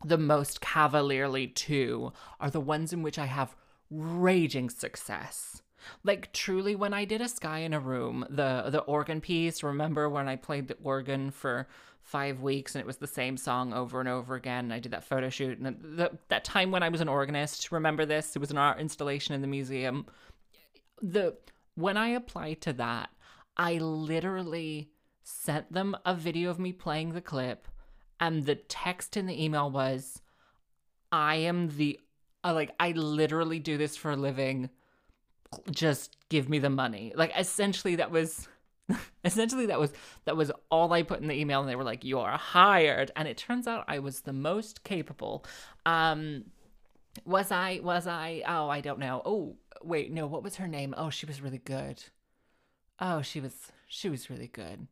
the 0.06 0.20
most 0.20 0.62
cavalierly 0.62 1.48
to, 1.48 2.14
are 2.40 2.52
the 2.52 2.60
ones 2.60 2.94
in 2.94 3.02
which 3.02 3.18
I 3.18 3.26
have 3.26 3.56
raging 3.90 4.70
success. 4.70 5.64
Like 6.04 6.32
truly, 6.34 6.76
when 6.76 6.94
I 6.94 7.06
did 7.06 7.22
a 7.22 7.28
sky 7.28 7.60
in 7.60 7.74
a 7.74 7.80
room, 7.80 8.26
the 8.30 8.70
the 8.70 8.82
organ 8.82 9.22
piece. 9.22 9.64
Remember 9.64 10.10
when 10.10 10.28
I 10.28 10.36
played 10.36 10.68
the 10.68 10.78
organ 10.84 11.32
for 11.32 11.68
five 12.06 12.40
weeks 12.40 12.76
and 12.76 12.80
it 12.80 12.86
was 12.86 12.98
the 12.98 13.08
same 13.08 13.36
song 13.36 13.74
over 13.74 14.00
and 14.00 14.08
over 14.08 14.36
again. 14.36 14.66
And 14.66 14.74
I 14.74 14.80
did 14.80 14.92
that 14.94 15.04
photo 15.04 15.30
shoot 15.30 15.58
and 15.58 15.76
the, 15.98 16.12
that 16.30 16.44
time 16.44 16.70
when 16.70 16.84
I 16.84 16.90
was 16.90 17.02
an 17.02 17.10
organist. 17.10 17.72
Remember 17.72 18.06
this? 18.06 18.36
It 18.36 18.40
was 18.40 18.52
an 18.52 18.60
art 18.60 18.80
installation 18.80 19.34
in 19.34 19.42
the 19.42 19.48
museum. 19.48 20.06
The 21.02 21.36
when 21.74 21.98
I 21.98 22.10
applied 22.10 22.62
to 22.62 22.74
that, 22.74 23.10
I 23.58 23.80
literally 23.80 24.92
sent 25.24 25.74
them 25.74 25.98
a 26.06 26.14
video 26.14 26.52
of 26.52 26.60
me 26.60 26.72
playing 26.72 27.14
the 27.14 27.22
clip, 27.22 27.68
and 28.20 28.46
the 28.46 28.56
text 28.56 29.18
in 29.18 29.26
the 29.26 29.44
email 29.44 29.70
was, 29.70 30.22
"I 31.12 31.36
am 31.36 31.70
the 31.76 32.00
uh, 32.44 32.54
like 32.54 32.72
I 32.80 32.92
literally 32.92 33.60
do 33.60 33.78
this 33.78 33.98
for 33.98 34.12
a 34.12 34.16
living. 34.16 34.70
Just 35.72 36.16
give 36.30 36.50
me 36.50 36.60
the 36.60 36.70
money." 36.70 37.14
Like 37.16 37.34
essentially, 37.38 37.96
that 37.98 38.12
was 38.12 38.48
essentially 39.26 39.66
that 39.66 39.80
was 39.80 39.92
that 40.26 40.38
was 40.38 40.52
all 40.70 40.94
i 40.94 41.02
put 41.02 41.20
in 41.20 41.28
the 41.28 41.34
email 41.34 41.60
and 41.60 41.70
they 41.70 41.76
were 41.76 41.84
like 41.84 42.04
you 42.04 42.20
are 42.20 42.38
hired. 42.38 43.12
And 43.16 43.28
it 43.28 43.38
turns 43.38 43.68
out 43.68 43.86
i 43.88 44.00
was 44.00 44.22
the 44.22 44.34
most 44.34 44.84
capable. 44.84 45.46
Um 45.86 46.46
was 47.24 47.52
i 47.52 47.80
was 47.84 48.08
i 48.08 48.44
oh 48.48 48.70
i 48.70 48.82
don't 48.82 49.00
know. 49.00 49.22
Oh 49.26 49.56
wait 49.84 50.12
no 50.12 50.28
what 50.28 50.44
was 50.44 50.58
her 50.58 50.68
name? 50.68 50.94
Oh 50.98 51.10
she 51.10 51.26
was 51.26 51.42
really 51.42 51.58
good. 51.58 52.04
Oh 53.00 53.22
she 53.22 53.40
was 53.40 53.72
she 53.88 54.10
was 54.10 54.30
really 54.30 54.48
good. 54.48 54.88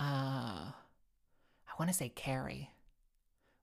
Uh 0.00 0.72
i 1.68 1.74
want 1.78 1.90
to 1.90 1.96
say 1.96 2.08
carrie. 2.08 2.70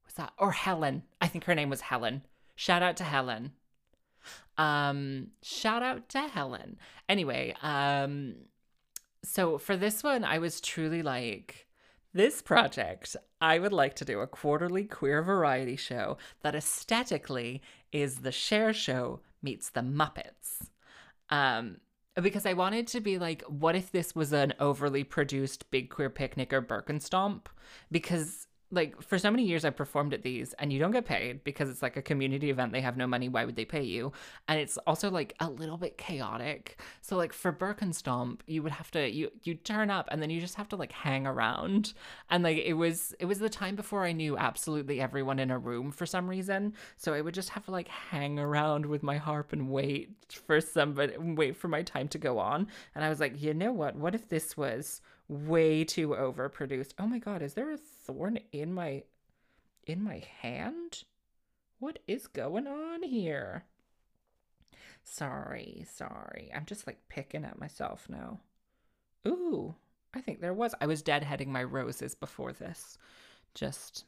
Was 0.05 0.15
that 0.15 0.33
or 0.37 0.51
helen. 0.51 1.03
I 1.21 1.27
think 1.27 1.45
her 1.45 1.55
name 1.55 1.69
was 1.69 1.81
helen. 1.81 2.23
Shout 2.55 2.83
out 2.83 2.97
to 2.97 3.03
helen. 3.03 3.53
Um 4.57 5.27
shout 5.41 5.81
out 5.81 6.09
to 6.09 6.19
helen. 6.19 6.77
Anyway 7.07 7.55
um 7.61 8.35
so 9.23 9.57
for 9.57 9.75
this 9.75 10.03
one, 10.03 10.23
I 10.23 10.39
was 10.39 10.61
truly 10.61 11.01
like, 11.01 11.67
this 12.13 12.41
project, 12.41 13.15
I 13.39 13.59
would 13.59 13.73
like 13.73 13.95
to 13.97 14.05
do 14.05 14.19
a 14.19 14.27
quarterly 14.27 14.83
queer 14.83 15.21
variety 15.21 15.75
show 15.75 16.17
that 16.41 16.55
aesthetically 16.55 17.61
is 17.91 18.19
the 18.19 18.31
Cher 18.31 18.73
Show 18.73 19.19
meets 19.41 19.69
the 19.69 19.81
Muppets. 19.81 20.69
Um, 21.29 21.77
because 22.21 22.45
I 22.45 22.53
wanted 22.53 22.87
to 22.87 22.99
be 22.99 23.19
like, 23.19 23.43
what 23.43 23.75
if 23.75 23.91
this 23.91 24.15
was 24.15 24.33
an 24.33 24.53
overly 24.59 25.03
produced 25.03 25.69
Big 25.71 25.89
Queer 25.89 26.09
Picnic 26.09 26.51
or 26.51 26.61
Birkenstomp? 26.61 27.45
Because 27.91 28.47
like 28.71 29.01
for 29.01 29.17
so 29.17 29.31
many 29.31 29.43
years 29.43 29.65
I 29.65 29.71
performed 29.71 30.13
at 30.13 30.21
these 30.21 30.53
and 30.53 30.71
you 30.71 30.79
don't 30.79 30.91
get 30.91 31.05
paid 31.05 31.43
because 31.43 31.69
it's 31.69 31.81
like 31.81 31.97
a 31.97 32.01
community 32.01 32.49
event. 32.49 32.71
They 32.71 32.81
have 32.81 32.97
no 32.97 33.07
money. 33.07 33.27
Why 33.27 33.45
would 33.45 33.55
they 33.55 33.65
pay 33.65 33.81
you? 33.83 34.11
And 34.47 34.59
it's 34.59 34.77
also 34.85 35.09
like 35.09 35.33
a 35.39 35.49
little 35.49 35.77
bit 35.77 35.97
chaotic. 35.97 36.79
So 37.01 37.17
like 37.17 37.33
for 37.33 37.51
Birkenstomp 37.51 38.41
you 38.45 38.61
would 38.61 38.71
have 38.71 38.91
to 38.91 39.09
you 39.09 39.31
you 39.43 39.55
turn 39.55 39.89
up 39.89 40.07
and 40.11 40.21
then 40.21 40.29
you 40.29 40.39
just 40.39 40.55
have 40.55 40.69
to 40.69 40.75
like 40.75 40.91
hang 40.91 41.25
around. 41.25 41.93
And 42.29 42.43
like 42.43 42.57
it 42.57 42.73
was 42.73 43.15
it 43.19 43.25
was 43.25 43.39
the 43.39 43.49
time 43.49 43.75
before 43.75 44.05
I 44.05 44.11
knew 44.11 44.37
absolutely 44.37 45.01
everyone 45.01 45.39
in 45.39 45.51
a 45.51 45.57
room 45.57 45.91
for 45.91 46.05
some 46.05 46.29
reason. 46.29 46.73
So 46.97 47.13
I 47.13 47.21
would 47.21 47.33
just 47.33 47.49
have 47.49 47.65
to 47.65 47.71
like 47.71 47.87
hang 47.87 48.37
around 48.37 48.85
with 48.85 49.01
my 49.01 49.17
harp 49.17 49.51
and 49.51 49.69
wait 49.69 50.15
for 50.45 50.61
somebody 50.61 51.13
wait 51.17 51.55
for 51.55 51.69
my 51.69 51.81
time 51.81 52.07
to 52.09 52.17
go 52.19 52.37
on. 52.37 52.67
And 52.93 53.03
I 53.03 53.09
was 53.09 53.19
like 53.19 53.41
you 53.41 53.53
know 53.53 53.71
what? 53.71 53.95
What 53.95 54.13
if 54.13 54.29
this 54.29 54.55
was 54.55 55.01
way 55.29 55.83
too 55.83 56.09
overproduced. 56.09 56.93
Oh 56.99 57.07
my 57.07 57.19
god, 57.19 57.41
is 57.41 57.53
there 57.53 57.71
a 57.71 57.77
thorn 58.09 58.39
in 58.51 58.73
my 58.73 59.03
in 59.85 60.03
my 60.03 60.23
hand? 60.41 61.03
What 61.79 61.99
is 62.07 62.27
going 62.27 62.67
on 62.67 63.03
here? 63.03 63.63
Sorry, 65.03 65.85
sorry. 65.91 66.51
I'm 66.53 66.65
just 66.65 66.85
like 66.85 66.97
picking 67.07 67.45
at 67.45 67.59
myself 67.59 68.07
now. 68.09 68.39
Ooh, 69.27 69.75
I 70.13 70.21
think 70.21 70.41
there 70.41 70.53
was. 70.53 70.75
I 70.81 70.87
was 70.87 71.03
deadheading 71.03 71.47
my 71.47 71.63
roses 71.63 72.15
before 72.15 72.51
this. 72.51 72.97
Just 73.53 74.05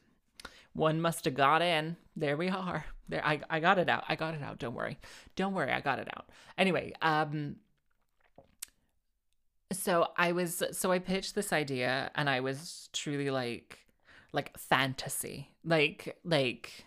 one 0.74 1.00
must 1.00 1.24
have 1.24 1.34
got 1.34 1.62
in. 1.62 1.96
There 2.16 2.36
we 2.36 2.48
are. 2.48 2.84
There 3.08 3.24
I 3.24 3.40
I 3.48 3.60
got 3.60 3.78
it 3.78 3.88
out. 3.88 4.04
I 4.08 4.16
got 4.16 4.34
it 4.34 4.42
out. 4.42 4.58
Don't 4.58 4.74
worry. 4.74 4.98
Don't 5.36 5.54
worry. 5.54 5.72
I 5.72 5.80
got 5.80 5.98
it 5.98 6.08
out. 6.16 6.28
Anyway, 6.58 6.92
um 7.02 7.56
so 9.72 10.08
I 10.16 10.32
was 10.32 10.62
so 10.72 10.92
I 10.92 10.98
pitched 10.98 11.34
this 11.34 11.52
idea 11.52 12.10
and 12.14 12.28
I 12.28 12.40
was 12.40 12.88
truly 12.92 13.30
like 13.30 13.81
like 14.32 14.56
fantasy. 14.58 15.50
Like 15.64 16.18
like 16.24 16.86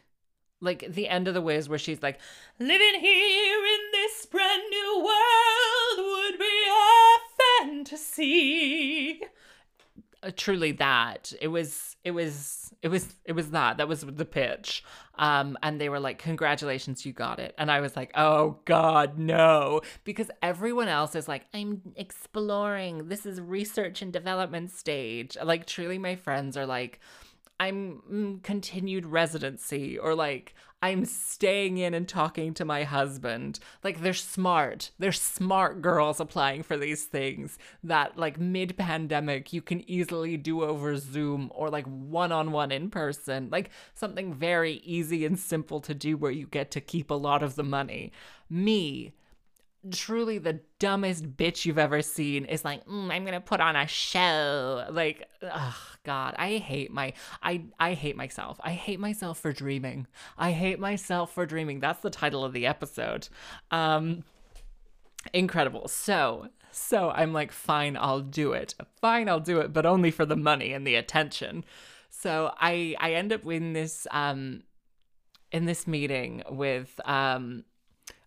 like 0.62 0.86
the 0.90 1.08
end 1.08 1.28
of 1.28 1.34
the 1.34 1.42
Wiz 1.42 1.70
where 1.70 1.80
she's 1.80 2.02
like 2.02 2.20
living 2.60 3.00
here 3.00 3.66
in 3.66 3.80
this 3.92 4.26
brand 4.26 4.64
new 4.70 4.98
world 4.98 6.08
would 6.10 6.40
be 6.40 6.64
a 6.70 7.64
fantasy. 7.64 9.22
Uh, 10.24 10.32
truly 10.36 10.72
that. 10.72 11.34
It 11.40 11.50
was 11.50 11.96
it 12.04 12.12
was 12.12 12.74
it 12.82 12.88
was 12.88 13.14
it 13.26 13.34
was 13.34 13.52
that. 13.52 13.78
That 13.78 13.88
was 13.88 14.02
the 14.02 14.26
pitch. 14.26 14.84
Um 15.18 15.58
and 15.62 15.80
they 15.80 15.90
were 15.90 16.00
like 16.00 16.18
congratulations 16.18 17.06
you 17.06 17.14
got 17.14 17.40
it. 17.40 17.54
And 17.58 17.70
i 17.70 17.80
was 17.80 17.96
like 17.96 18.12
oh 18.16 18.58
god 18.66 19.20
no. 19.20 19.82
Because 20.04 20.32
everyone 20.42 20.88
else 20.88 21.16
is 21.16 21.28
like 21.28 21.46
i'm 21.54 21.82
exploring. 21.96 23.08
This 23.10 23.26
is 23.26 23.40
research 23.40 24.02
and 24.02 24.12
development 24.12 24.72
stage. 24.72 25.38
Like 25.42 25.68
truly 25.68 26.00
my 26.00 26.16
friends 26.16 26.58
are 26.58 26.66
like 26.66 27.00
I'm 27.60 28.02
mm, 28.12 28.44
continued 28.44 29.06
residency 29.06 29.98
or 29.98 30.14
like 30.14 30.54
I'm 30.82 31.06
staying 31.06 31.78
in 31.78 31.94
and 31.94 32.08
talking 32.08 32.54
to 32.56 32.66
my 32.66 32.84
husband. 32.84 33.60
Like 33.84 34.02
they're 34.02 34.14
smart. 34.14 34.92
They're 35.00 35.12
smart 35.12 35.82
girls 35.82 36.20
applying 36.20 36.64
for 36.64 36.78
these 36.78 37.06
things 37.06 37.58
that 37.84 38.18
like 38.18 38.40
mid 38.40 38.78
pandemic 38.78 39.54
you 39.54 39.62
can 39.62 39.90
easily 39.90 40.38
do 40.38 40.64
over 40.64 40.98
Zoom 40.98 41.50
or 41.56 41.70
like 41.70 41.86
one 41.88 42.32
on 42.32 42.52
one 42.52 42.72
in 42.72 42.90
person. 42.90 43.50
Like 43.52 43.72
something 43.94 44.34
very 44.34 44.74
easy 44.84 45.26
and 45.26 45.40
simple 45.40 45.80
to 45.82 45.96
do 45.96 46.18
where 46.18 46.32
you 46.32 46.48
get 46.48 46.72
to 46.72 46.82
keep 46.82 47.10
a 47.10 47.16
lot 47.16 47.42
of 47.42 47.56
the 47.56 47.64
money. 47.64 48.12
Me, 48.50 49.14
truly 49.92 50.38
the 50.38 50.60
dumbest 50.80 51.36
bitch 51.38 51.66
you've 51.66 51.78
ever 51.78 52.02
seen 52.02 52.46
is 52.46 52.66
like, 52.66 52.86
mm, 52.86 53.12
I'm 53.12 53.26
gonna 53.26 53.42
put 53.42 53.60
on 53.60 53.76
a 53.76 53.88
show. 53.88 54.86
Like, 54.90 55.28
oh 55.42 55.78
God, 56.04 56.36
I 56.38 56.58
hate 56.58 56.92
my, 56.92 57.14
I, 57.42 57.66
I 57.80 57.94
hate 57.94 58.16
myself. 58.16 58.60
I 58.64 58.72
hate 58.72 59.00
myself 59.00 59.40
for 59.40 59.54
dreaming. 59.54 60.08
I 60.38 60.52
hate 60.52 60.80
myself 60.80 61.34
for 61.34 61.46
dreaming. 61.46 61.80
That's 61.80 62.02
the 62.02 62.10
title 62.10 62.44
of 62.44 62.54
the 62.54 62.66
episode. 62.66 63.28
Um, 63.72 64.24
incredible. 65.34 65.88
So, 65.88 66.48
so 66.72 67.10
I'm 67.12 67.34
like, 67.34 67.52
fine, 67.52 67.98
I'll 67.98 68.22
do 68.22 68.54
it. 68.54 68.76
Fine, 69.02 69.30
I'll 69.30 69.40
do 69.40 69.60
it, 69.60 69.74
but 69.74 69.86
only 69.86 70.12
for 70.12 70.26
the 70.26 70.36
money 70.36 70.74
and 70.74 70.86
the 70.86 70.96
attention. 70.96 71.64
So 72.10 72.54
I, 72.58 72.96
I 73.00 73.14
end 73.14 73.34
up 73.34 73.46
in 73.46 73.74
this, 73.74 74.08
um, 74.12 74.64
in 75.52 75.66
this 75.66 75.88
meeting 75.88 76.44
with, 76.50 77.00
um, 77.06 77.66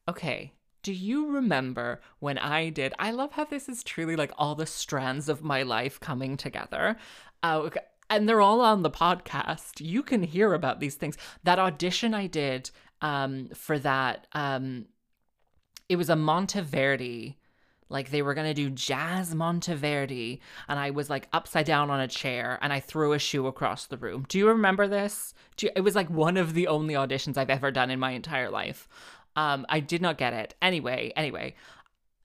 okay 0.09 0.53
do 0.83 0.93
you 0.93 1.31
remember 1.31 2.01
when 2.19 2.39
I 2.39 2.71
did? 2.71 2.95
I 2.99 3.11
love 3.11 3.33
how 3.33 3.45
this 3.45 3.69
is 3.69 3.83
truly 3.83 4.17
like 4.17 4.33
all 4.39 4.55
the 4.55 4.67
strands 4.67 5.29
of 5.29 5.43
my 5.43 5.63
life 5.63 6.01
coming 6.01 6.37
together. 6.37 6.97
Uh, 7.43 7.71
and 8.11 8.29
they're 8.29 8.41
all 8.41 8.61
on 8.61 8.83
the 8.83 8.91
podcast. 8.91 9.81
You 9.81 10.03
can 10.03 10.23
hear 10.23 10.55
about 10.55 10.81
these 10.81 10.95
things. 10.95 11.19
That 11.45 11.59
audition 11.59 12.15
I 12.15 12.27
did 12.27 12.71
um, 13.03 13.49
for 13.55 13.79
that, 13.81 14.27
um, 14.33 14.87
it 15.89 15.97
was 15.97 16.11
a 16.11 16.15
Monteverdi 16.15 17.37
like 17.89 18.11
they 18.11 18.23
were 18.23 18.35
gonna 18.35 18.55
do 18.55 18.71
jazz 18.71 19.35
Monteverdi, 19.35 20.41
and 20.69 20.79
I 20.79 20.91
was 20.91 21.09
like 21.09 21.29
upside 21.33 21.67
down 21.67 21.91
on 21.91 22.01
a 22.01 22.09
chair, 22.09 22.59
and 22.61 22.73
I 22.73 22.81
threw 22.81 23.13
a 23.13 23.19
shoe 23.19 23.47
across 23.47 23.87
the 23.87 23.97
room. 23.97 24.27
Do 24.29 24.39
you 24.39 24.49
remember 24.49 24.87
this? 24.87 25.35
You, 25.61 25.71
it 25.75 25.81
was 25.81 25.95
like 25.95 26.11
one 26.11 26.37
of 26.37 26.55
the 26.55 26.69
only 26.69 26.95
auditions 26.95 27.37
I've 27.37 27.51
ever 27.51 27.71
done 27.71 27.91
in 27.91 27.99
my 27.99 28.13
entire 28.13 28.51
life. 28.51 28.89
Um, 29.38 29.66
I 29.68 29.78
did 29.78 30.02
not 30.02 30.18
get 30.18 30.33
it. 30.33 30.57
Anyway, 30.61 31.12
anyway, 31.14 31.54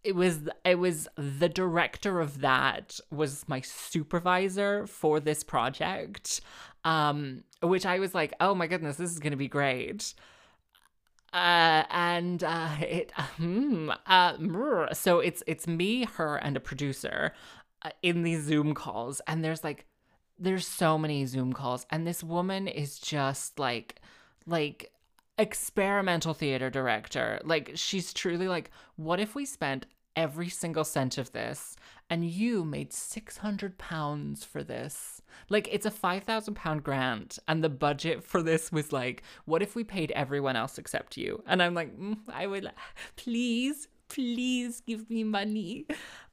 it 0.03 0.15
was 0.15 0.49
it 0.65 0.79
was 0.79 1.07
the 1.15 1.47
director 1.47 2.19
of 2.19 2.41
that 2.41 2.99
was 3.11 3.47
my 3.47 3.61
supervisor 3.61 4.87
for 4.87 5.19
this 5.19 5.43
project, 5.43 6.41
um, 6.83 7.43
which 7.61 7.85
I 7.85 7.99
was 7.99 8.15
like, 8.15 8.33
oh 8.39 8.55
my 8.55 8.65
goodness, 8.65 8.95
this 8.95 9.11
is 9.11 9.19
gonna 9.19 9.37
be 9.37 9.47
great. 9.47 10.15
Uh, 11.31 11.83
and 11.91 12.43
uh, 12.43 12.77
it 12.81 13.11
hmm, 13.37 13.91
uh, 14.07 14.91
so 14.91 15.19
it's 15.19 15.43
it's 15.45 15.67
me, 15.67 16.05
her, 16.15 16.37
and 16.37 16.57
a 16.57 16.59
producer 16.59 17.31
uh, 17.83 17.91
in 18.01 18.23
these 18.23 18.41
Zoom 18.41 18.73
calls, 18.73 19.21
and 19.27 19.45
there's 19.45 19.63
like 19.63 19.85
there's 20.39 20.65
so 20.65 20.97
many 20.97 21.27
Zoom 21.27 21.53
calls, 21.53 21.85
and 21.91 22.07
this 22.07 22.23
woman 22.23 22.67
is 22.67 22.97
just 22.97 23.59
like 23.59 24.01
like 24.47 24.91
experimental 25.37 26.33
theater 26.33 26.69
director. 26.69 27.39
Like 27.43 27.71
she's 27.75 28.13
truly 28.13 28.47
like, 28.47 28.71
what 28.95 29.19
if 29.19 29.35
we 29.35 29.45
spent 29.45 29.85
every 30.15 30.49
single 30.49 30.83
cent 30.83 31.17
of 31.17 31.31
this 31.31 31.75
and 32.09 32.23
you 32.23 32.63
made 32.63 32.93
600 32.93 33.77
pounds 33.77 34.43
for 34.43 34.63
this? 34.63 35.21
Like 35.49 35.67
it's 35.71 35.85
a 35.85 35.91
5000 35.91 36.53
pound 36.53 36.83
grant 36.83 37.39
and 37.47 37.63
the 37.63 37.69
budget 37.69 38.23
for 38.23 38.43
this 38.43 38.71
was 38.71 38.93
like 38.93 39.23
what 39.45 39.63
if 39.63 39.75
we 39.75 39.83
paid 39.83 40.11
everyone 40.11 40.55
else 40.55 40.77
except 40.77 41.17
you? 41.17 41.43
And 41.47 41.63
i'm 41.63 41.73
like 41.73 41.97
mm, 41.97 42.17
i 42.31 42.45
would 42.45 42.69
please 43.15 43.87
please 44.07 44.81
give 44.81 45.09
me 45.09 45.23
money. 45.23 45.87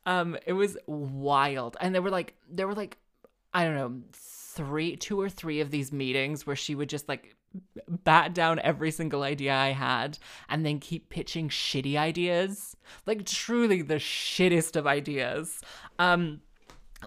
Um 0.04 0.36
it 0.46 0.52
was 0.52 0.76
wild. 0.86 1.76
And 1.80 1.94
there 1.94 2.02
were 2.02 2.10
like 2.10 2.34
there 2.50 2.68
were 2.68 2.74
like 2.74 2.98
i 3.54 3.64
don't 3.64 3.74
know 3.74 4.02
three 4.12 4.96
two 4.96 5.18
or 5.18 5.30
three 5.30 5.60
of 5.60 5.70
these 5.70 5.90
meetings 5.90 6.46
where 6.46 6.56
she 6.56 6.74
would 6.74 6.88
just 6.88 7.08
like 7.08 7.34
bat 7.88 8.34
down 8.34 8.60
every 8.60 8.90
single 8.90 9.22
idea 9.22 9.54
I 9.54 9.70
had 9.70 10.18
and 10.48 10.64
then 10.64 10.78
keep 10.78 11.08
pitching 11.08 11.48
shitty 11.48 11.96
ideas. 11.96 12.76
Like 13.06 13.24
truly 13.26 13.82
the 13.82 13.96
shittest 13.96 14.76
of 14.76 14.86
ideas. 14.86 15.60
Um 15.98 16.42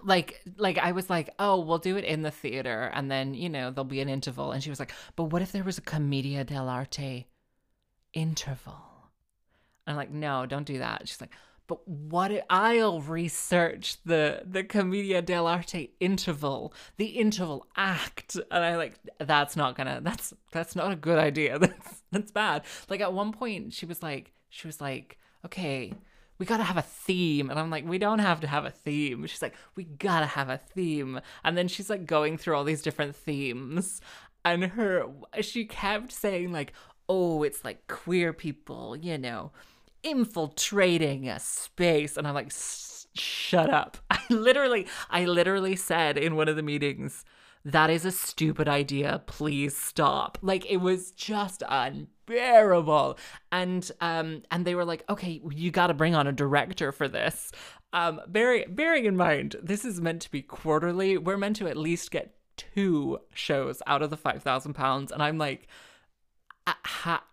like 0.02 0.42
like 0.56 0.78
I 0.78 0.92
was 0.92 1.08
like, 1.08 1.30
"Oh, 1.38 1.60
we'll 1.60 1.78
do 1.78 1.96
it 1.96 2.04
in 2.04 2.22
the 2.22 2.30
theater 2.30 2.90
and 2.94 3.10
then, 3.10 3.32
you 3.34 3.48
know, 3.48 3.70
there'll 3.70 3.84
be 3.84 4.00
an 4.00 4.08
interval." 4.08 4.52
And 4.52 4.62
she 4.62 4.70
was 4.70 4.80
like, 4.80 4.92
"But 5.16 5.24
what 5.24 5.42
if 5.42 5.52
there 5.52 5.64
was 5.64 5.78
a 5.78 5.82
commedia 5.82 6.44
dell'arte 6.44 7.26
interval?" 8.12 9.10
And 9.86 9.92
I'm 9.92 9.96
like, 9.96 10.10
"No, 10.10 10.46
don't 10.46 10.66
do 10.66 10.78
that." 10.78 11.08
She's 11.08 11.20
like, 11.20 11.34
but 11.66 11.86
what 11.88 12.44
I'll 12.50 13.00
research 13.00 13.96
the 14.04 14.42
the 14.44 14.64
commedia 14.64 15.22
dell'arte 15.22 15.90
interval, 16.00 16.74
the 16.96 17.06
interval 17.06 17.66
act, 17.76 18.36
and 18.50 18.64
I 18.64 18.76
like 18.76 18.94
that's 19.18 19.56
not 19.56 19.76
gonna 19.76 20.00
that's 20.02 20.34
that's 20.52 20.76
not 20.76 20.92
a 20.92 20.96
good 20.96 21.18
idea. 21.18 21.58
That's 21.64 22.02
that's 22.12 22.30
bad. 22.30 22.62
Like 22.88 23.00
at 23.00 23.12
one 23.12 23.32
point, 23.32 23.72
she 23.72 23.86
was 23.86 24.02
like 24.02 24.32
she 24.50 24.68
was 24.68 24.80
like, 24.80 25.18
okay, 25.44 25.92
we 26.38 26.46
gotta 26.46 26.64
have 26.64 26.76
a 26.76 26.82
theme, 26.82 27.50
and 27.50 27.58
I'm 27.58 27.70
like, 27.70 27.86
we 27.86 27.98
don't 27.98 28.18
have 28.18 28.40
to 28.40 28.46
have 28.46 28.64
a 28.64 28.70
theme. 28.70 29.26
She's 29.26 29.42
like, 29.42 29.54
we 29.74 29.84
gotta 29.84 30.26
have 30.26 30.48
a 30.48 30.58
theme, 30.58 31.20
and 31.42 31.56
then 31.56 31.68
she's 31.68 31.90
like 31.90 32.06
going 32.06 32.36
through 32.38 32.56
all 32.56 32.64
these 32.64 32.82
different 32.82 33.16
themes, 33.16 34.00
and 34.44 34.64
her 34.64 35.06
she 35.40 35.64
kept 35.64 36.12
saying 36.12 36.52
like, 36.52 36.72
oh, 37.08 37.42
it's 37.42 37.64
like 37.64 37.86
queer 37.86 38.32
people, 38.32 38.96
you 38.96 39.16
know 39.18 39.50
infiltrating 40.04 41.28
a 41.28 41.40
space. 41.40 42.16
And 42.16 42.26
i'm 42.26 42.34
like 42.34 42.52
shut 43.14 43.70
up. 43.70 43.96
I 44.10 44.20
literally 44.30 44.86
i 45.10 45.24
literally 45.24 45.76
said 45.76 46.18
in 46.18 46.36
one 46.36 46.48
of 46.48 46.56
the 46.56 46.62
meetings 46.62 47.24
that 47.64 47.88
is 47.88 48.04
a 48.04 48.12
stupid 48.12 48.68
idea. 48.68 49.22
Please 49.26 49.74
stop. 49.74 50.36
Like 50.42 50.70
it 50.70 50.78
was 50.78 51.12
just 51.12 51.62
unbearable. 51.66 53.18
And 53.50 53.90
um 54.00 54.42
and 54.50 54.64
they 54.64 54.74
were 54.74 54.84
like 54.84 55.04
okay 55.08 55.40
you 55.50 55.70
got 55.70 55.88
to 55.88 55.94
bring 55.94 56.14
on 56.14 56.26
a 56.26 56.32
director 56.32 56.92
for 56.92 57.08
this. 57.08 57.52
Um 57.92 58.20
bearing 58.28 58.74
bearing 58.74 59.06
in 59.06 59.16
mind 59.16 59.56
this 59.62 59.84
is 59.84 60.00
meant 60.00 60.22
to 60.22 60.30
be 60.30 60.42
quarterly. 60.42 61.16
We're 61.16 61.38
meant 61.38 61.56
to 61.56 61.68
at 61.68 61.76
least 61.76 62.10
get 62.10 62.34
two 62.56 63.18
shows 63.32 63.82
out 63.86 64.02
of 64.02 64.10
the 64.10 64.16
5000 64.16 64.74
pounds. 64.74 65.10
And 65.10 65.22
i'm 65.22 65.38
like 65.38 65.66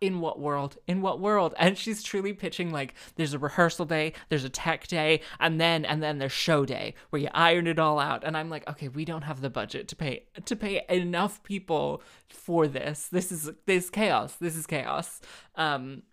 in 0.01 0.19
what 0.19 0.39
world? 0.39 0.77
In 0.87 1.01
what 1.01 1.19
world? 1.19 1.53
And 1.57 1.77
she's 1.77 2.03
truly 2.03 2.33
pitching 2.33 2.71
like 2.71 2.93
there's 3.15 3.33
a 3.33 3.39
rehearsal 3.39 3.85
day 3.85 4.13
there's 4.29 4.43
a 4.43 4.49
tech 4.49 4.87
day 4.87 5.21
and 5.39 5.59
then 5.61 5.85
and 5.85 6.01
then 6.03 6.17
there's 6.17 6.31
show 6.31 6.65
day 6.65 6.95
where 7.09 7.21
you 7.21 7.29
iron 7.33 7.67
it 7.67 7.79
all 7.79 7.99
out. 7.99 8.23
And 8.23 8.35
i'm 8.35 8.49
like 8.49 8.67
okay 8.69 8.87
we 8.87 9.05
don't 9.05 9.23
have 9.23 9.41
the 9.41 9.49
budget 9.49 9.87
to 9.89 9.95
pay 9.95 10.25
to 10.45 10.55
pay 10.55 10.83
enough 10.89 11.43
people 11.43 12.01
for 12.29 12.67
this. 12.67 13.07
This 13.07 13.31
is 13.31 13.49
this 13.65 13.89
chaos. 13.89 14.35
This 14.35 14.55
is 14.55 14.65
chaos. 14.65 15.21
Um 15.55 16.03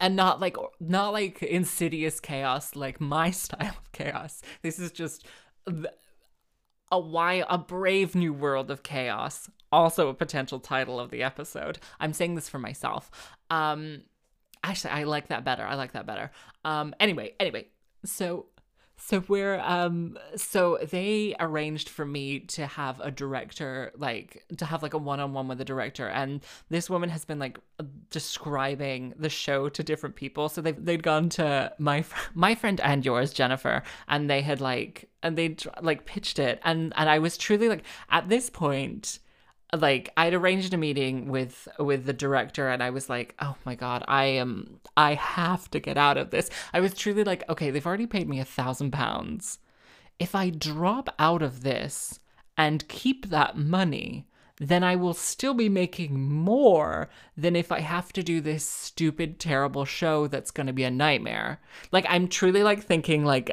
and 0.00 0.16
not 0.16 0.40
like 0.40 0.56
not 0.80 1.12
like 1.12 1.42
insidious 1.42 2.20
chaos 2.20 2.76
like 2.76 3.00
my 3.00 3.30
style 3.42 3.76
of 3.78 3.92
chaos. 3.92 4.42
This 4.62 4.78
is 4.78 4.92
just 4.92 5.26
a 6.90 6.98
why 6.98 7.44
a 7.48 7.58
brave 7.58 8.14
new 8.14 8.32
world 8.32 8.70
of 8.70 8.82
chaos 8.82 9.48
also 9.72 10.08
a 10.08 10.14
potential 10.14 10.60
title 10.60 11.00
of 11.00 11.10
the 11.10 11.22
episode. 11.22 11.78
I'm 11.98 12.12
saying 12.12 12.34
this 12.34 12.48
for 12.48 12.58
myself. 12.58 13.10
Um 13.50 14.02
actually 14.62 14.90
i 14.90 15.04
like 15.04 15.28
that 15.28 15.44
better. 15.44 15.64
I 15.64 15.74
like 15.74 15.92
that 15.92 16.06
better. 16.06 16.30
Um 16.64 16.94
anyway 17.00 17.34
anyway 17.40 17.68
so 18.04 18.46
so 18.98 19.22
we're 19.28 19.60
um 19.60 20.18
so 20.36 20.78
they 20.90 21.36
arranged 21.38 21.88
for 21.88 22.04
me 22.04 22.40
to 22.40 22.66
have 22.66 22.98
a 23.00 23.10
director 23.10 23.92
like 23.96 24.44
to 24.56 24.64
have 24.64 24.82
like 24.82 24.94
a 24.94 24.98
one-on-one 24.98 25.48
with 25.48 25.60
a 25.60 25.64
director. 25.64 26.08
And 26.08 26.42
this 26.70 26.88
woman 26.88 27.10
has 27.10 27.24
been 27.24 27.38
like 27.38 27.58
describing 28.10 29.14
the 29.18 29.28
show 29.28 29.68
to 29.68 29.82
different 29.82 30.16
people. 30.16 30.48
So 30.48 30.62
they've 30.62 30.84
they'd 30.84 31.02
gone 31.02 31.28
to 31.30 31.72
my 31.78 32.04
my 32.34 32.54
friend 32.54 32.80
and 32.80 33.04
yours 33.04 33.32
Jennifer 33.32 33.82
and 34.08 34.30
they 34.30 34.40
had 34.40 34.60
like 34.60 35.08
and 35.22 35.36
they 35.36 35.56
like 35.82 36.06
pitched 36.06 36.38
it. 36.38 36.60
And 36.64 36.94
and 36.96 37.08
I 37.10 37.18
was 37.18 37.36
truly 37.36 37.68
like 37.68 37.84
at 38.08 38.28
this 38.28 38.48
point 38.48 39.18
like 39.74 40.12
I'd 40.16 40.34
arranged 40.34 40.72
a 40.74 40.76
meeting 40.76 41.28
with 41.28 41.68
with 41.78 42.06
the 42.06 42.12
director 42.12 42.68
and 42.68 42.82
I 42.82 42.90
was 42.90 43.08
like, 43.08 43.34
"Oh 43.40 43.56
my 43.64 43.74
god, 43.74 44.04
I 44.06 44.24
am 44.24 44.80
I 44.96 45.14
have 45.14 45.70
to 45.72 45.80
get 45.80 45.96
out 45.96 46.16
of 46.16 46.30
this." 46.30 46.50
I 46.72 46.80
was 46.80 46.94
truly 46.94 47.24
like, 47.24 47.48
"Okay, 47.48 47.70
they've 47.70 47.86
already 47.86 48.06
paid 48.06 48.28
me 48.28 48.38
a 48.38 48.44
1000 48.44 48.92
pounds. 48.92 49.58
If 50.18 50.34
I 50.34 50.50
drop 50.50 51.14
out 51.18 51.42
of 51.42 51.62
this 51.62 52.20
and 52.56 52.88
keep 52.88 53.28
that 53.30 53.58
money, 53.58 54.26
then 54.58 54.82
I 54.82 54.96
will 54.96 55.14
still 55.14 55.52
be 55.54 55.68
making 55.68 56.18
more 56.18 57.10
than 57.36 57.56
if 57.56 57.70
I 57.70 57.80
have 57.80 58.12
to 58.14 58.22
do 58.22 58.40
this 58.40 58.66
stupid 58.66 59.38
terrible 59.38 59.84
show 59.84 60.26
that's 60.26 60.50
going 60.50 60.68
to 60.68 60.72
be 60.72 60.84
a 60.84 60.90
nightmare." 60.90 61.60
Like 61.92 62.06
I'm 62.08 62.28
truly 62.28 62.62
like 62.62 62.84
thinking 62.84 63.24
like 63.24 63.50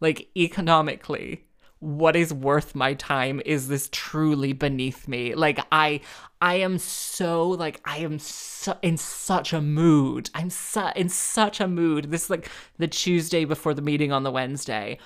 like 0.00 0.28
economically 0.36 1.44
what 1.82 2.14
is 2.14 2.32
worth 2.32 2.76
my 2.76 2.94
time 2.94 3.42
is 3.44 3.66
this 3.66 3.88
truly 3.90 4.52
beneath 4.52 5.08
me. 5.08 5.34
Like 5.34 5.58
i 5.72 6.00
i 6.40 6.54
am 6.54 6.78
so 6.78 7.48
like 7.48 7.80
i 7.84 7.98
am 7.98 8.20
so 8.20 8.78
in 8.82 8.96
such 8.96 9.52
a 9.52 9.60
mood. 9.60 10.30
I'm 10.32 10.48
su- 10.48 10.92
in 10.94 11.08
such 11.08 11.60
a 11.60 11.66
mood. 11.66 12.12
This 12.12 12.24
is 12.24 12.30
like 12.30 12.48
the 12.78 12.86
tuesday 12.86 13.44
before 13.44 13.74
the 13.74 13.82
meeting 13.82 14.12
on 14.12 14.22
the 14.22 14.30
wednesday. 14.30 14.98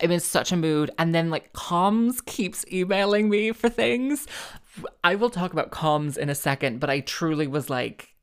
I'm 0.00 0.12
in 0.12 0.20
such 0.20 0.52
a 0.52 0.56
mood. 0.56 0.92
And 0.96 1.12
then 1.12 1.28
like 1.28 1.52
comms 1.52 2.24
keeps 2.24 2.64
emailing 2.72 3.28
me 3.28 3.50
for 3.50 3.68
things. 3.68 4.28
I 5.02 5.16
will 5.16 5.30
talk 5.30 5.52
about 5.52 5.72
comms 5.72 6.16
in 6.16 6.28
a 6.28 6.36
second 6.36 6.78
but 6.78 6.88
i 6.90 7.00
truly 7.00 7.48
was 7.48 7.68
like 7.68 8.13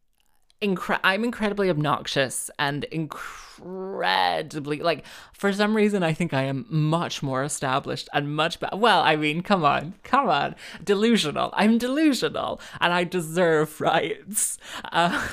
incre- 0.62 1.00
I'm 1.04 1.24
incredibly 1.24 1.69
obnoxious 1.69 2.50
and 2.60 2.84
incredibly 2.86 4.80
like 4.80 5.06
for 5.34 5.52
some 5.52 5.76
reason 5.76 6.04
I 6.04 6.13
think 6.13 6.34
I 6.34 6.43
am 6.43 6.65
much 6.69 7.24
more 7.24 7.43
established 7.43 8.10
and 8.13 8.36
much 8.36 8.60
better. 8.60 8.78
Well, 8.78 9.02
I 9.02 9.15
mean, 9.15 9.41
come 9.41 9.65
on, 9.65 9.95
come 10.04 10.30
on, 10.30 10.56
delusional. 10.84 11.52
I'm 11.54 11.78
delusional 11.78 12.62
and 12.80 12.93
I 12.93 13.04
deserve 13.04 13.82
rights. 13.82 14.58
Uh, 14.91 15.28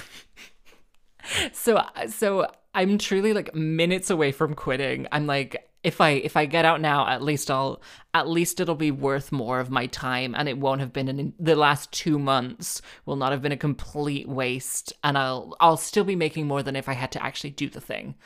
so 1.53 1.85
so 2.09 2.47
I'm 2.75 2.99
truly 2.99 3.33
like 3.33 3.55
minutes 3.55 4.11
away 4.11 4.33
from 4.33 4.55
quitting. 4.55 5.07
I'm 5.13 5.27
like 5.27 5.68
if 5.89 6.03
I 6.03 6.11
if 6.11 6.37
I 6.37 6.45
get 6.45 6.67
out 6.67 6.83
now, 6.83 7.09
at 7.09 7.23
least 7.23 7.51
I'll 7.51 7.81
at 8.13 8.29
least 8.29 8.61
it'll 8.61 8.75
be 8.75 8.91
worth 8.91 9.33
more 9.33 9.59
of 9.59 9.71
my 9.71 9.87
time, 9.87 10.35
and 10.35 10.47
it 10.49 10.59
won't 10.59 10.81
have 10.81 10.93
been 10.93 11.09
an, 11.09 11.33
the 11.41 11.57
last 11.57 11.91
two 11.91 12.19
months 12.19 12.83
will 13.07 13.17
not 13.17 13.33
have 13.33 13.41
been 13.41 13.53
a 13.53 13.57
complete 13.57 14.29
waste, 14.29 14.93
and 15.03 15.17
I'll 15.17 15.57
I'll 15.61 15.79
still 15.79 16.05
be 16.05 16.15
making 16.15 16.47
more 16.47 16.63
than 16.63 16.77
if 16.77 16.91
I 16.91 16.93
had 16.93 17.11
to 17.13 17.25
actually 17.25 17.51
do 17.51 17.71
the 17.71 17.81
thing. 17.81 18.17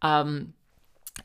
Um, 0.00 0.54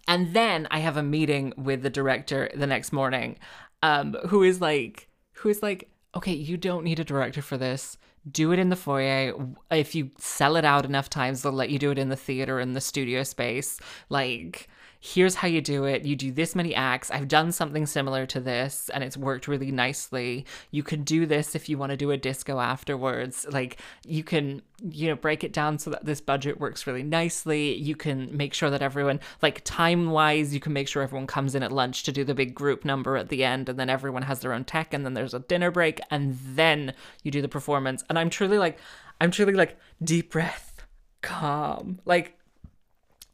and 0.07 0.33
then 0.33 0.67
I 0.71 0.79
have 0.79 0.97
a 0.97 1.03
meeting 1.03 1.53
with 1.55 1.83
the 1.83 1.91
director 1.91 2.49
the 2.55 2.67
next 2.67 2.91
morning, 2.91 3.37
um, 3.83 4.15
who 4.29 4.41
is 4.41 4.59
like 4.59 5.07
who 5.33 5.49
is 5.49 5.61
like, 5.61 5.89
okay, 6.15 6.33
you 6.33 6.57
don't 6.57 6.83
need 6.83 6.99
a 6.99 7.03
director 7.03 7.43
for 7.43 7.57
this 7.57 7.97
do 8.31 8.53
it 8.53 8.59
in 8.59 8.69
the 8.69 8.77
foyer. 8.77 9.33
If 9.69 9.95
you 9.95 10.11
sell 10.17 10.55
it 10.55 10.63
out 10.63 10.85
enough 10.85 11.09
times, 11.09 11.41
they'll 11.41 11.51
let 11.51 11.69
you 11.69 11.77
do 11.77 11.91
it 11.91 11.97
in 11.97 12.07
the 12.07 12.15
theater 12.15 12.57
in 12.57 12.71
the 12.71 12.79
studio 12.79 13.23
space. 13.23 13.79
Like 14.07 14.69
here's 15.05 15.35
how 15.35 15.49
you 15.49 15.59
do 15.59 15.83
it. 15.83 16.05
You 16.05 16.15
do 16.15 16.31
this 16.31 16.55
many 16.55 16.73
acts. 16.73 17.11
I've 17.11 17.27
done 17.27 17.51
something 17.51 17.85
similar 17.85 18.25
to 18.27 18.39
this 18.39 18.89
and 18.93 19.03
it's 19.03 19.17
worked 19.17 19.49
really 19.49 19.69
nicely. 19.69 20.45
You 20.71 20.81
can 20.81 21.03
do 21.03 21.25
this 21.25 21.55
if 21.55 21.67
you 21.67 21.77
want 21.77 21.89
to 21.89 21.97
do 21.97 22.11
a 22.11 22.17
disco 22.17 22.61
afterwards. 22.61 23.45
Like 23.51 23.81
you 24.07 24.23
can, 24.23 24.61
you 24.81 25.09
know, 25.09 25.17
break 25.17 25.43
it 25.43 25.51
down 25.51 25.77
so 25.77 25.89
that 25.89 26.05
this 26.05 26.21
budget 26.21 26.57
works 26.57 26.87
really 26.87 27.03
nicely. 27.03 27.75
You 27.75 27.97
can 27.97 28.35
make 28.35 28.53
sure 28.53 28.69
that 28.69 28.81
everyone, 28.81 29.19
like 29.41 29.61
time 29.65 30.11
wise, 30.11 30.53
you 30.53 30.61
can 30.61 30.71
make 30.71 30.87
sure 30.87 31.03
everyone 31.03 31.27
comes 31.27 31.53
in 31.53 31.63
at 31.63 31.73
lunch 31.73 32.03
to 32.03 32.13
do 32.13 32.23
the 32.23 32.33
big 32.33 32.55
group 32.55 32.85
number 32.85 33.17
at 33.17 33.27
the 33.27 33.43
end 33.43 33.67
and 33.67 33.77
then 33.77 33.89
everyone 33.89 34.23
has 34.23 34.39
their 34.39 34.53
own 34.53 34.63
tech 34.63 34.93
and 34.93 35.05
then 35.05 35.15
there's 35.15 35.33
a 35.33 35.39
dinner 35.39 35.69
break 35.69 35.99
and 36.11 36.37
then 36.55 36.93
you 37.23 37.29
do 37.29 37.41
the 37.41 37.49
performance. 37.49 38.05
And 38.07 38.17
I'm 38.17 38.29
truly 38.29 38.57
like, 38.57 38.79
I'm 39.19 39.31
truly 39.31 39.53
like, 39.53 39.77
deep 40.01 40.31
breath, 40.31 40.85
calm. 41.21 41.99
Like, 42.05 42.37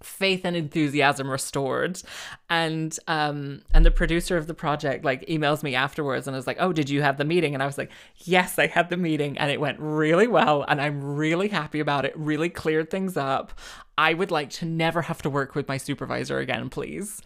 faith 0.02 0.46
and 0.46 0.56
enthusiasm 0.56 1.30
restored. 1.30 2.02
And 2.50 2.98
um 3.08 3.62
and 3.74 3.86
the 3.86 3.92
producer 3.92 4.38
of 4.38 4.48
the 4.48 4.54
project 4.54 5.04
like 5.04 5.26
emails 5.28 5.62
me 5.62 5.76
afterwards 5.76 6.28
and 6.28 6.36
was 6.36 6.48
like 6.48 6.58
oh 6.60 6.72
did 6.72 6.90
you 6.90 7.02
have 7.02 7.18
the 7.18 7.26
meeting? 7.26 7.54
And 7.54 7.62
i 7.62 7.66
was 7.66 7.78
like 7.78 7.92
yes 8.18 8.58
i 8.58 8.68
had 8.68 8.90
the 8.90 8.98
meeting 8.98 9.38
and 9.38 9.52
it 9.52 9.60
went 9.60 9.78
really 9.80 10.28
well 10.28 10.64
and 10.68 10.82
i'm 10.82 11.04
really 11.04 11.50
happy 11.50 11.80
about 11.80 12.06
it 12.06 12.14
really 12.18 12.50
cleared 12.50 12.90
things 12.90 13.18
up. 13.18 13.60
I 13.98 14.14
would 14.14 14.32
like 14.32 14.50
to 14.52 14.66
never 14.66 15.02
have 15.02 15.22
to 15.24 15.30
work 15.30 15.56
with 15.56 15.68
my 15.68 15.78
supervisor 15.78 16.40
again 16.40 16.70
please. 16.70 17.22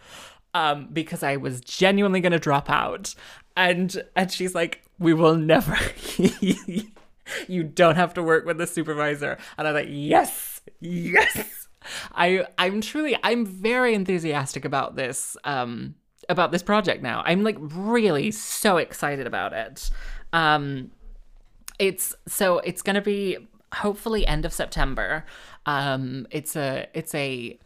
Um 0.52 0.88
because 0.92 1.22
i 1.22 1.36
was 1.36 1.60
genuinely 1.60 2.20
going 2.20 2.32
to 2.32 2.38
drop 2.38 2.68
out. 2.68 3.14
And 3.56 4.02
and 4.16 4.32
she's 4.32 4.54
like 4.54 4.82
we 4.98 5.14
will 5.14 5.36
never 5.36 5.76
you 7.48 7.62
don't 7.62 7.96
have 7.96 8.14
to 8.14 8.22
work 8.22 8.44
with 8.46 8.58
the 8.58 8.66
supervisor. 8.66 9.38
And 9.56 9.68
i'm 9.68 9.74
like 9.74 9.88
yes 9.88 10.60
yes 10.80 11.63
I 12.14 12.46
I'm 12.58 12.80
truly 12.80 13.16
I'm 13.22 13.46
very 13.46 13.94
enthusiastic 13.94 14.64
about 14.64 14.96
this 14.96 15.36
um 15.44 15.94
about 16.28 16.52
this 16.52 16.62
project 16.62 17.02
now. 17.02 17.22
I'm 17.24 17.42
like 17.42 17.56
really 17.60 18.30
so 18.30 18.78
excited 18.78 19.26
about 19.26 19.52
it. 19.52 19.90
Um 20.32 20.90
it's 21.78 22.14
so 22.26 22.58
it's 22.60 22.82
going 22.82 22.94
to 22.94 23.02
be 23.02 23.36
hopefully 23.72 24.26
end 24.26 24.44
of 24.44 24.52
September. 24.52 25.24
Um 25.66 26.26
it's 26.30 26.56
a 26.56 26.86
it's 26.94 27.14
a 27.14 27.58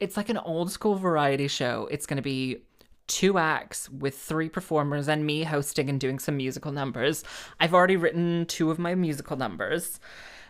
it's 0.00 0.16
like 0.16 0.28
an 0.28 0.38
old 0.38 0.72
school 0.72 0.96
variety 0.96 1.46
show. 1.46 1.88
It's 1.90 2.06
going 2.06 2.16
to 2.16 2.22
be 2.22 2.62
two 3.06 3.38
acts 3.38 3.88
with 3.90 4.18
three 4.18 4.48
performers 4.48 5.08
and 5.08 5.24
me 5.24 5.44
hosting 5.44 5.88
and 5.88 6.00
doing 6.00 6.18
some 6.18 6.36
musical 6.36 6.72
numbers. 6.72 7.22
I've 7.60 7.74
already 7.74 7.96
written 7.96 8.46
two 8.46 8.70
of 8.70 8.78
my 8.78 8.94
musical 8.94 9.36
numbers 9.36 10.00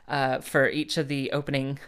uh, 0.08 0.38
for 0.38 0.68
each 0.68 0.96
of 0.96 1.08
the 1.08 1.32
opening 1.32 1.78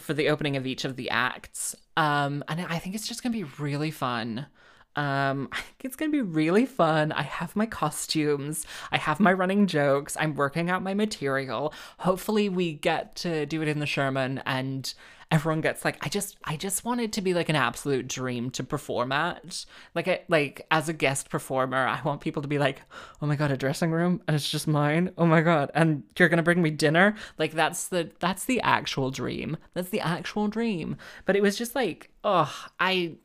for 0.00 0.14
the 0.14 0.28
opening 0.28 0.56
of 0.56 0.66
each 0.66 0.84
of 0.84 0.96
the 0.96 1.10
acts. 1.10 1.74
Um, 1.96 2.42
and 2.48 2.60
I 2.60 2.78
think 2.78 2.94
it's 2.94 3.08
just 3.08 3.22
gonna 3.22 3.32
be 3.32 3.44
really 3.44 3.90
fun. 3.90 4.46
Um, 4.96 5.48
I 5.52 5.60
think 5.60 5.84
it's 5.84 5.96
gonna 5.96 6.10
be 6.10 6.22
really 6.22 6.66
fun. 6.66 7.12
I 7.12 7.22
have 7.22 7.56
my 7.56 7.66
costumes, 7.66 8.66
I 8.92 8.98
have 8.98 9.20
my 9.20 9.32
running 9.32 9.66
jokes, 9.66 10.16
I'm 10.18 10.34
working 10.34 10.70
out 10.70 10.82
my 10.82 10.94
material. 10.94 11.72
Hopefully, 11.98 12.48
we 12.48 12.72
get 12.72 13.16
to 13.16 13.46
do 13.46 13.62
it 13.62 13.68
in 13.68 13.78
the 13.78 13.86
Sherman 13.86 14.42
and 14.46 14.92
everyone 15.30 15.60
gets 15.60 15.84
like 15.84 16.04
I 16.04 16.08
just 16.08 16.36
I 16.44 16.56
just 16.56 16.84
want 16.84 17.00
it 17.00 17.12
to 17.12 17.20
be 17.20 17.34
like 17.34 17.48
an 17.48 17.56
absolute 17.56 18.08
dream 18.08 18.50
to 18.50 18.64
perform 18.64 19.12
at. 19.12 19.64
Like 19.94 20.08
I 20.08 20.20
like 20.28 20.66
as 20.70 20.88
a 20.88 20.92
guest 20.92 21.30
performer, 21.30 21.86
I 21.86 22.00
want 22.04 22.20
people 22.20 22.42
to 22.42 22.48
be 22.48 22.58
like, 22.58 22.82
"Oh 23.22 23.26
my 23.26 23.36
god, 23.36 23.50
a 23.50 23.56
dressing 23.56 23.90
room 23.90 24.22
and 24.26 24.34
it's 24.34 24.48
just 24.50 24.66
mine. 24.66 25.12
Oh 25.16 25.26
my 25.26 25.40
god, 25.40 25.70
and 25.74 26.02
you're 26.18 26.28
going 26.28 26.38
to 26.38 26.42
bring 26.42 26.62
me 26.62 26.70
dinner?" 26.70 27.14
Like 27.38 27.52
that's 27.52 27.88
the 27.88 28.10
that's 28.18 28.44
the 28.44 28.60
actual 28.60 29.10
dream. 29.10 29.56
That's 29.74 29.90
the 29.90 30.00
actual 30.00 30.48
dream. 30.48 30.96
But 31.24 31.36
it 31.36 31.42
was 31.42 31.56
just 31.56 31.74
like, 31.74 32.10
"Oh, 32.24 32.52
I 32.78 33.16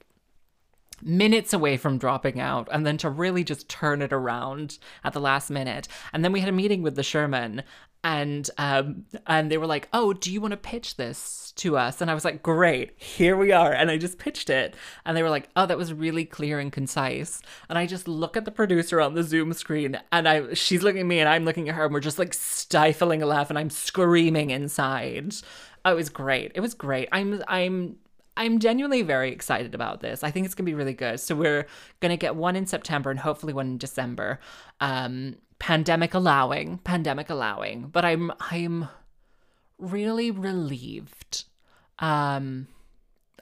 minutes 1.01 1.53
away 1.53 1.77
from 1.77 1.97
dropping 1.97 2.39
out 2.39 2.67
and 2.71 2.85
then 2.85 2.97
to 2.97 3.09
really 3.09 3.43
just 3.43 3.69
turn 3.69 4.01
it 4.01 4.13
around 4.13 4.77
at 5.03 5.13
the 5.13 5.19
last 5.19 5.49
minute. 5.49 5.87
And 6.13 6.23
then 6.23 6.31
we 6.31 6.39
had 6.39 6.49
a 6.49 6.53
meeting 6.53 6.81
with 6.81 6.95
the 6.95 7.03
sherman 7.03 7.63
and 8.03 8.51
um 8.59 9.03
and 9.25 9.51
they 9.51 9.57
were 9.57 9.65
like 9.65 9.89
oh 9.91 10.13
do 10.13 10.31
you 10.31 10.39
want 10.39 10.51
to 10.51 10.57
pitch 10.57 10.95
this 10.95 11.51
to 11.55 11.75
us? 11.75 12.01
And 12.01 12.11
i 12.11 12.13
was 12.13 12.23
like 12.23 12.43
great 12.43 12.93
here 12.97 13.35
we 13.35 13.51
are. 13.51 13.73
And 13.73 13.89
i 13.89 13.97
just 13.97 14.19
pitched 14.19 14.49
it. 14.49 14.75
And 15.05 15.17
they 15.17 15.23
were 15.23 15.29
like 15.29 15.49
oh 15.55 15.65
that 15.65 15.77
was 15.77 15.91
really 15.91 16.23
clear 16.23 16.59
and 16.59 16.71
concise. 16.71 17.41
And 17.67 17.79
i 17.79 17.87
just 17.87 18.07
look 18.07 18.37
at 18.37 18.45
the 18.45 18.51
producer 18.51 19.01
on 19.01 19.15
the 19.15 19.23
zoom 19.23 19.53
screen 19.53 19.99
and 20.11 20.27
i 20.27 20.53
she's 20.53 20.83
looking 20.83 21.01
at 21.01 21.07
me 21.07 21.19
and 21.19 21.27
i'm 21.27 21.45
looking 21.45 21.67
at 21.67 21.75
her 21.75 21.85
and 21.85 21.93
we're 21.93 21.99
just 21.99 22.19
like 22.19 22.33
stifling 22.33 23.23
a 23.23 23.25
laugh 23.25 23.49
and 23.49 23.57
i'm 23.57 23.71
screaming 23.71 24.51
inside. 24.51 25.35
Oh, 25.83 25.91
it 25.91 25.95
was 25.95 26.09
great. 26.09 26.51
It 26.55 26.61
was 26.61 26.73
great. 26.73 27.09
I'm 27.11 27.43
i'm 27.47 27.97
I'm 28.37 28.59
genuinely 28.59 29.01
very 29.01 29.31
excited 29.31 29.73
about 29.73 30.01
this. 30.01 30.23
I 30.23 30.31
think 30.31 30.45
it's 30.45 30.55
going 30.55 30.65
to 30.65 30.69
be 30.69 30.75
really 30.75 30.93
good. 30.93 31.19
So 31.19 31.35
we're 31.35 31.67
going 32.01 32.11
to 32.11 32.17
get 32.17 32.35
one 32.35 32.55
in 32.55 32.65
September 32.65 33.09
and 33.09 33.19
hopefully 33.19 33.53
one 33.53 33.67
in 33.67 33.77
December. 33.77 34.39
Um, 34.81 35.37
pandemic 35.59 36.13
allowing, 36.13 36.79
pandemic 36.79 37.29
allowing, 37.29 37.87
but 37.87 38.05
I'm 38.05 38.31
I'm 38.39 38.89
really 39.77 40.31
relieved. 40.31 41.45
Um 41.99 42.67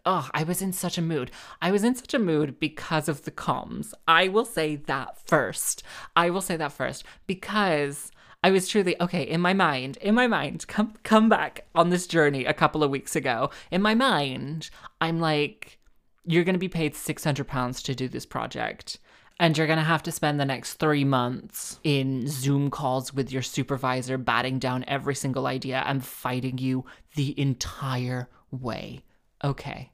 oh, 0.06 0.30
I 0.34 0.44
was 0.44 0.62
in 0.62 0.74
such 0.74 0.98
a 0.98 1.02
mood. 1.02 1.32
I 1.62 1.72
was 1.72 1.84
in 1.84 1.96
such 1.96 2.14
a 2.14 2.20
mood 2.20 2.60
because 2.60 3.08
of 3.08 3.24
the 3.24 3.32
comms. 3.32 3.94
I 4.08 4.28
will 4.28 4.46
say 4.46 4.76
that 4.76 5.18
first. 5.28 5.84
I 6.16 6.30
will 6.30 6.42
say 6.42 6.58
that 6.58 6.74
first 6.74 7.06
because 7.26 8.12
I 8.44 8.52
was 8.52 8.68
truly 8.68 8.96
okay 9.02 9.24
in 9.24 9.42
my 9.42 9.54
mind. 9.54 9.98
In 9.98 10.16
my 10.16 10.28
mind, 10.28 10.68
come 10.68 10.94
come 11.04 11.30
back 11.30 11.66
on 11.74 11.90
this 11.90 12.08
journey 12.08 12.46
a 12.46 12.54
couple 12.54 12.84
of 12.84 12.92
weeks 12.92 13.16
ago. 13.16 13.50
In 13.72 13.82
my 13.82 13.96
mind, 13.96 14.70
I'm 15.00 15.20
like, 15.20 15.80
you're 16.26 16.44
gonna 16.44 16.58
be 16.58 16.70
paid 16.70 16.96
six 16.96 17.24
hundred 17.24 17.48
pounds 17.48 17.82
to 17.84 17.96
do 17.96 18.08
this 18.08 18.26
project. 18.26 19.00
And 19.40 19.58
you're 19.58 19.68
going 19.68 19.80
to 19.80 19.84
have 19.84 20.04
to 20.04 20.12
spend 20.12 20.40
the 20.40 20.46
next 20.46 20.76
three 20.76 21.04
months 21.04 21.80
in 21.84 22.28
Zoom 22.28 22.70
calls 22.70 23.12
with 23.16 23.32
your 23.32 23.42
supervisor, 23.42 24.16
batting 24.20 24.60
down 24.60 24.86
every 24.88 25.16
single 25.16 25.48
idea 25.48 25.84
and 25.88 26.06
fighting 26.06 26.60
you 26.60 26.86
the 27.16 27.38
entire 27.38 28.30
way. 28.52 29.02
Okay, 29.44 29.92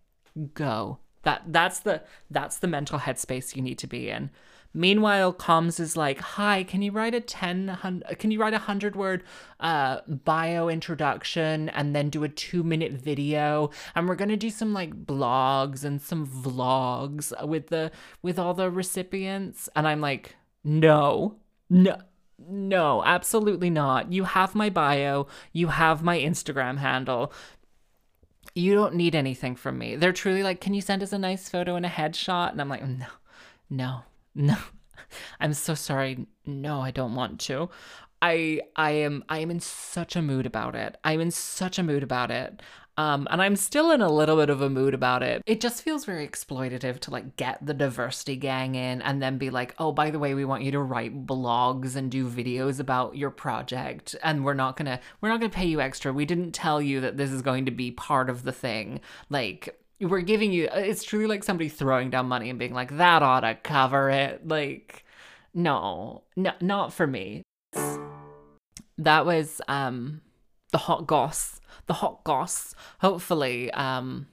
go. 0.54 1.00
That 1.24 1.44
that's 1.48 1.80
the 1.80 2.02
that's 2.30 2.58
the 2.58 2.68
mental 2.68 3.00
headspace 3.00 3.56
you 3.56 3.62
need 3.62 3.78
to 3.80 3.88
be 3.88 4.10
in. 4.10 4.30
Meanwhile, 4.74 5.34
comms 5.34 5.80
is 5.80 5.98
like, 5.98 6.20
"Hi, 6.20 6.64
can 6.64 6.82
you 6.84 6.92
write 6.92 7.16
a 7.16 7.22
ten 7.22 7.78
can 8.20 8.32
you 8.32 8.40
write 8.40 8.54
a 8.54 8.60
hundred 8.60 8.96
word 8.96 9.24
uh, 9.60 10.02
bio 10.08 10.70
introduction 10.70 11.70
and 11.70 11.96
then 11.96 12.10
do 12.10 12.24
a 12.24 12.30
two 12.30 12.64
minute 12.64 12.92
video? 12.92 13.72
And 13.96 14.08
we're 14.08 14.16
gonna 14.16 14.38
do 14.38 14.52
some 14.52 14.74
like 14.74 15.06
blogs 15.06 15.84
and 15.84 16.02
some 16.02 16.28
vlogs 16.28 17.34
with 17.48 17.68
the 17.68 17.92
with 18.22 18.38
all 18.38 18.54
the 18.54 18.70
recipients." 18.70 19.70
And 19.76 19.88
I'm 19.88 20.02
like, 20.02 20.36
"No, 20.64 21.38
no." 21.70 21.98
No, 22.48 23.04
absolutely 23.04 23.70
not. 23.70 24.14
You 24.14 24.24
have 24.24 24.56
my 24.56 24.70
bio, 24.70 25.28
you 25.52 25.68
have 25.68 26.02
my 26.02 26.18
Instagram 26.18 26.78
handle 26.78 27.34
you 28.56 28.74
don't 28.74 28.96
need 28.96 29.16
anything 29.16 29.56
from 29.56 29.78
me. 29.78 29.96
They're 29.96 30.14
truly 30.14 30.44
like, 30.44 30.62
can 30.62 30.74
you 30.74 30.82
send 30.82 31.04
us 31.04 31.14
a 31.14 31.20
nice 31.20 31.50
photo 31.50 31.76
and 31.76 31.86
a 31.86 31.90
headshot? 31.90 32.52
And 32.52 32.62
I'm 32.62 32.70
like, 32.70 32.86
no, 32.86 33.06
no, 33.70 34.02
no. 34.36 34.58
I'm 35.40 35.54
so 35.54 35.74
sorry. 35.74 36.28
No, 36.46 36.82
I 36.82 36.92
don't 36.92 37.16
want 37.16 37.40
to. 37.42 37.70
I 38.22 38.62
I 38.76 38.92
am 38.92 39.24
I 39.30 39.40
am 39.40 39.52
in 39.52 39.60
such 39.60 40.16
a 40.16 40.22
mood 40.22 40.46
about 40.46 40.76
it. 40.76 40.98
I'm 41.04 41.22
in 41.22 41.32
such 41.32 41.80
a 41.80 41.84
mood 41.84 42.04
about 42.04 42.32
it. 42.32 42.62
Um, 43.00 43.30
and 43.32 43.42
I'm 43.42 43.56
still 43.56 43.92
in 43.92 44.02
a 44.02 44.12
little 44.12 44.36
bit 44.36 44.50
of 44.50 44.62
a 44.62 44.70
mood 44.70 44.94
about 44.94 45.24
it. 45.24 45.42
It 45.46 45.62
just 45.62 45.84
feels 45.84 46.04
very 46.04 46.28
exploitative 46.28 47.00
to 47.00 47.12
like 47.12 47.38
get 47.38 47.66
the 47.66 47.74
diversity 47.74 48.36
gang 48.36 48.76
in 48.76 49.02
and 49.02 49.22
then 49.22 49.38
be 49.38 49.50
like, 49.50 49.74
oh, 49.80 49.94
by 49.94 50.12
the 50.12 50.20
way, 50.20 50.34
we 50.34 50.44
want 50.44 50.64
you 50.64 50.72
to 50.72 50.82
write 50.82 51.26
blogs 51.26 51.96
and 51.96 52.12
do 52.12 52.28
videos 52.28 52.78
about 52.78 53.16
your 53.16 53.30
project, 53.30 54.18
and 54.22 54.44
we're 54.44 54.54
not 54.54 54.76
gonna 54.76 55.00
we're 55.22 55.30
not 55.30 55.40
gonna 55.40 55.50
pay 55.50 55.66
you 55.66 55.80
extra. 55.80 56.12
We 56.12 56.26
didn't 56.26 56.52
tell 56.52 56.82
you 56.82 57.00
that 57.00 57.16
this 57.16 57.32
is 57.32 57.42
going 57.42 57.64
to 57.68 57.72
be 57.72 57.90
part 57.90 58.30
of 58.30 58.44
the 58.44 58.52
thing. 58.52 59.00
Like 59.30 59.80
we're 60.02 60.20
giving 60.20 60.52
you 60.52 60.68
it's 60.74 61.06
truly 61.06 61.28
like 61.28 61.46
somebody 61.46 61.70
throwing 61.70 62.10
down 62.10 62.26
money 62.26 62.50
and 62.50 62.60
being 62.60 62.74
like 62.74 62.98
that 62.98 63.24
ought 63.24 63.42
to 63.42 63.56
cover 63.56 64.10
it 64.10 64.46
like 64.48 65.06
no 65.54 66.24
no 66.38 66.54
not 66.62 66.94
for 66.94 67.06
me 67.06 67.44
that 68.98 69.26
was 69.26 69.60
um 69.68 70.22
the 70.72 70.78
hot 70.78 71.06
goss 71.06 71.59
the 71.90 71.96
hot 71.96 72.24
goss 72.24 72.74
hopefully 73.02 73.70
um 73.72 74.28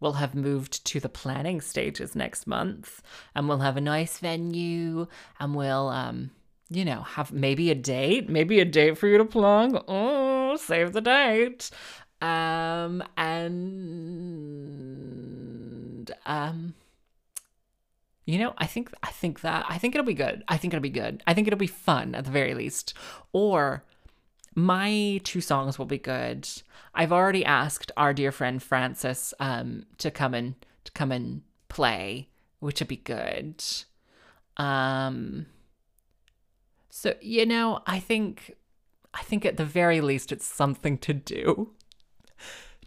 we'll 0.00 0.14
have 0.14 0.34
moved 0.34 0.84
to 0.86 1.00
the 1.00 1.08
planning 1.08 1.60
stages 1.60 2.16
next 2.16 2.46
month 2.46 3.02
and 3.34 3.48
we'll 3.48 3.58
have 3.58 3.76
a 3.76 3.82
nice 3.82 4.18
venue 4.18 5.06
and 5.38 5.54
we'll 5.54 5.88
um 5.88 6.30
you 6.70 6.84
know 6.84 7.02
have 7.02 7.30
maybe 7.32 7.70
a 7.70 7.74
date 7.74 8.30
maybe 8.30 8.60
a 8.60 8.64
date 8.64 8.96
for 8.96 9.08
you 9.08 9.18
to 9.18 9.24
plug 9.24 9.84
oh 9.88 10.56
save 10.56 10.94
the 10.94 11.02
date 11.02 11.70
um, 12.24 13.02
and 13.18 13.70
um, 16.24 16.74
you 18.24 18.38
know, 18.38 18.54
I 18.56 18.64
think 18.66 18.94
I 19.02 19.10
think 19.10 19.42
that 19.42 19.66
I 19.68 19.76
think 19.76 19.94
it'll 19.94 20.06
be 20.06 20.14
good. 20.14 20.42
I 20.48 20.56
think 20.56 20.72
it'll 20.72 20.82
be 20.82 20.88
good. 20.88 21.22
I 21.26 21.34
think 21.34 21.46
it'll 21.46 21.58
be 21.58 21.66
fun 21.66 22.14
at 22.14 22.24
the 22.24 22.30
very 22.30 22.54
least. 22.54 22.94
Or 23.34 23.84
my 24.54 25.20
two 25.24 25.40
songs 25.40 25.78
will 25.78 25.86
be 25.86 25.98
good. 25.98 26.48
I've 26.94 27.12
already 27.12 27.44
asked 27.44 27.90
our 27.96 28.14
dear 28.14 28.32
friend 28.32 28.62
Francis 28.62 29.34
um, 29.40 29.86
to 29.98 30.10
come 30.10 30.34
and 30.34 30.54
to 30.84 30.92
come 30.92 31.10
and 31.10 31.42
play, 31.68 32.28
which 32.60 32.80
would 32.80 32.88
be 32.88 32.96
good. 32.96 33.64
Um, 34.56 35.46
so 36.90 37.14
you 37.20 37.46
know, 37.46 37.80
I 37.86 37.98
think 37.98 38.54
I 39.12 39.22
think 39.22 39.44
at 39.44 39.56
the 39.56 39.64
very 39.64 40.00
least 40.00 40.32
it's 40.32 40.46
something 40.46 40.98
to 40.98 41.12
do. 41.12 41.70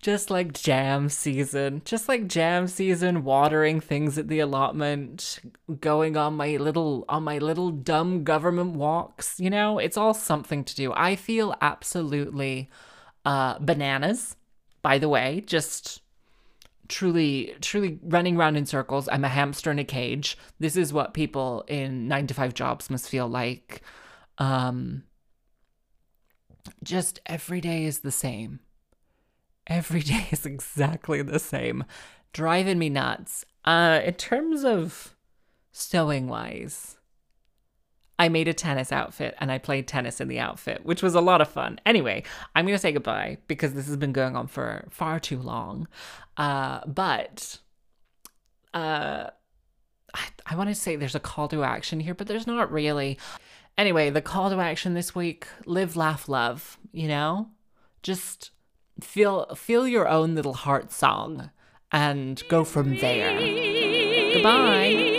Just 0.02 0.30
like 0.30 0.54
jam 0.54 1.10
season, 1.10 1.82
just 1.84 2.08
like 2.08 2.28
jam 2.28 2.68
season, 2.68 3.24
watering 3.24 3.80
things 3.80 4.18
at 4.18 4.28
the 4.28 4.40
allotment, 4.40 5.40
going 5.82 6.16
on 6.16 6.36
my 6.36 6.58
little 6.58 7.04
on 7.10 7.24
my 7.24 7.40
little 7.40 7.72
dumb 7.72 8.24
government 8.24 8.76
walks, 8.76 9.40
you 9.40 9.50
know, 9.50 9.80
it's 9.80 9.98
all 9.98 10.14
something 10.14 10.64
to 10.64 10.76
do. 10.76 10.94
I 10.94 11.16
feel 11.16 11.56
absolutely 11.62 12.70
uh 13.26 13.58
bananas, 13.60 14.36
by 14.82 15.00
the 15.00 15.10
way, 15.10 15.42
just 15.46 16.02
truly 16.88 17.56
truly 17.62 18.00
running 18.04 18.38
around 18.38 18.56
in 18.56 18.66
circles. 18.66 19.10
I'm 19.12 19.26
a 19.26 19.30
hamster 19.30 19.72
in 19.72 19.80
a 19.80 19.84
cage. 19.84 20.38
This 20.60 20.76
is 20.78 20.94
what 20.94 21.14
people 21.14 21.66
in 21.68 22.08
9 22.08 22.28
to 22.28 22.34
5 22.34 22.54
jobs 22.54 22.90
must 22.90 23.10
feel 23.10 23.28
like. 23.28 23.82
Um 24.38 25.04
just 26.84 27.20
every 27.26 27.62
day 27.62 27.86
is 27.86 28.00
the 28.00 28.12
same. 28.12 28.60
Every 29.68 30.00
day 30.14 30.28
is 30.32 30.46
exactly 30.46 31.22
the 31.22 31.40
same. 31.40 31.84
Driving 32.34 32.80
me 32.80 32.90
nuts. 32.90 33.46
Uh, 33.66 34.02
in 34.04 34.14
terms 34.14 34.64
of 34.64 35.16
sewing 35.72 36.28
wise, 36.28 36.98
I 38.20 38.30
made 38.30 38.48
a 38.48 38.54
tennis 38.54 38.92
outfit 38.92 39.36
and 39.40 39.52
I 39.52 39.58
played 39.58 39.88
tennis 39.88 40.20
in 40.20 40.28
the 40.28 40.40
outfit, 40.40 40.86
which 40.86 41.04
was 41.04 41.14
a 41.14 41.22
lot 41.22 41.42
of 41.42 41.50
fun. 41.50 41.80
Anyway, 41.86 42.24
I'm 42.56 42.66
going 42.66 42.76
to 42.76 42.82
say 42.82 42.92
goodbye 42.92 43.38
because 43.48 43.74
this 43.74 43.88
has 43.88 43.98
been 43.98 44.14
going 44.14 44.36
on 44.36 44.48
for 44.48 44.88
far 44.90 45.20
too 45.20 45.40
long. 45.40 45.88
Uh, 46.36 46.80
but 46.88 47.60
uh, 48.74 49.30
I, 50.14 50.24
I 50.46 50.56
want 50.56 50.70
to 50.70 50.76
say 50.76 50.96
there's 50.96 51.16
a 51.16 51.20
call 51.20 51.48
to 51.50 51.64
action 51.64 52.00
here, 52.00 52.16
but 52.16 52.28
there's 52.28 52.48
not 52.48 52.72
really. 52.72 53.20
Anyway, 53.78 54.10
the 54.10 54.22
call 54.22 54.50
to 54.50 54.60
action 54.60 54.96
this 54.96 55.14
week 55.14 55.46
live, 55.66 55.96
laugh, 55.96 56.28
love, 56.28 56.80
you 56.92 57.08
know? 57.08 57.50
Just 58.02 58.52
feel 59.02 59.54
feel 59.56 59.88
your 59.88 60.08
own 60.08 60.36
little 60.36 60.54
heart 60.54 60.92
song 60.92 61.50
and 61.92 62.42
go 62.50 62.64
from 62.64 62.98
there. 62.98 63.40
Goodbye. 64.34 65.17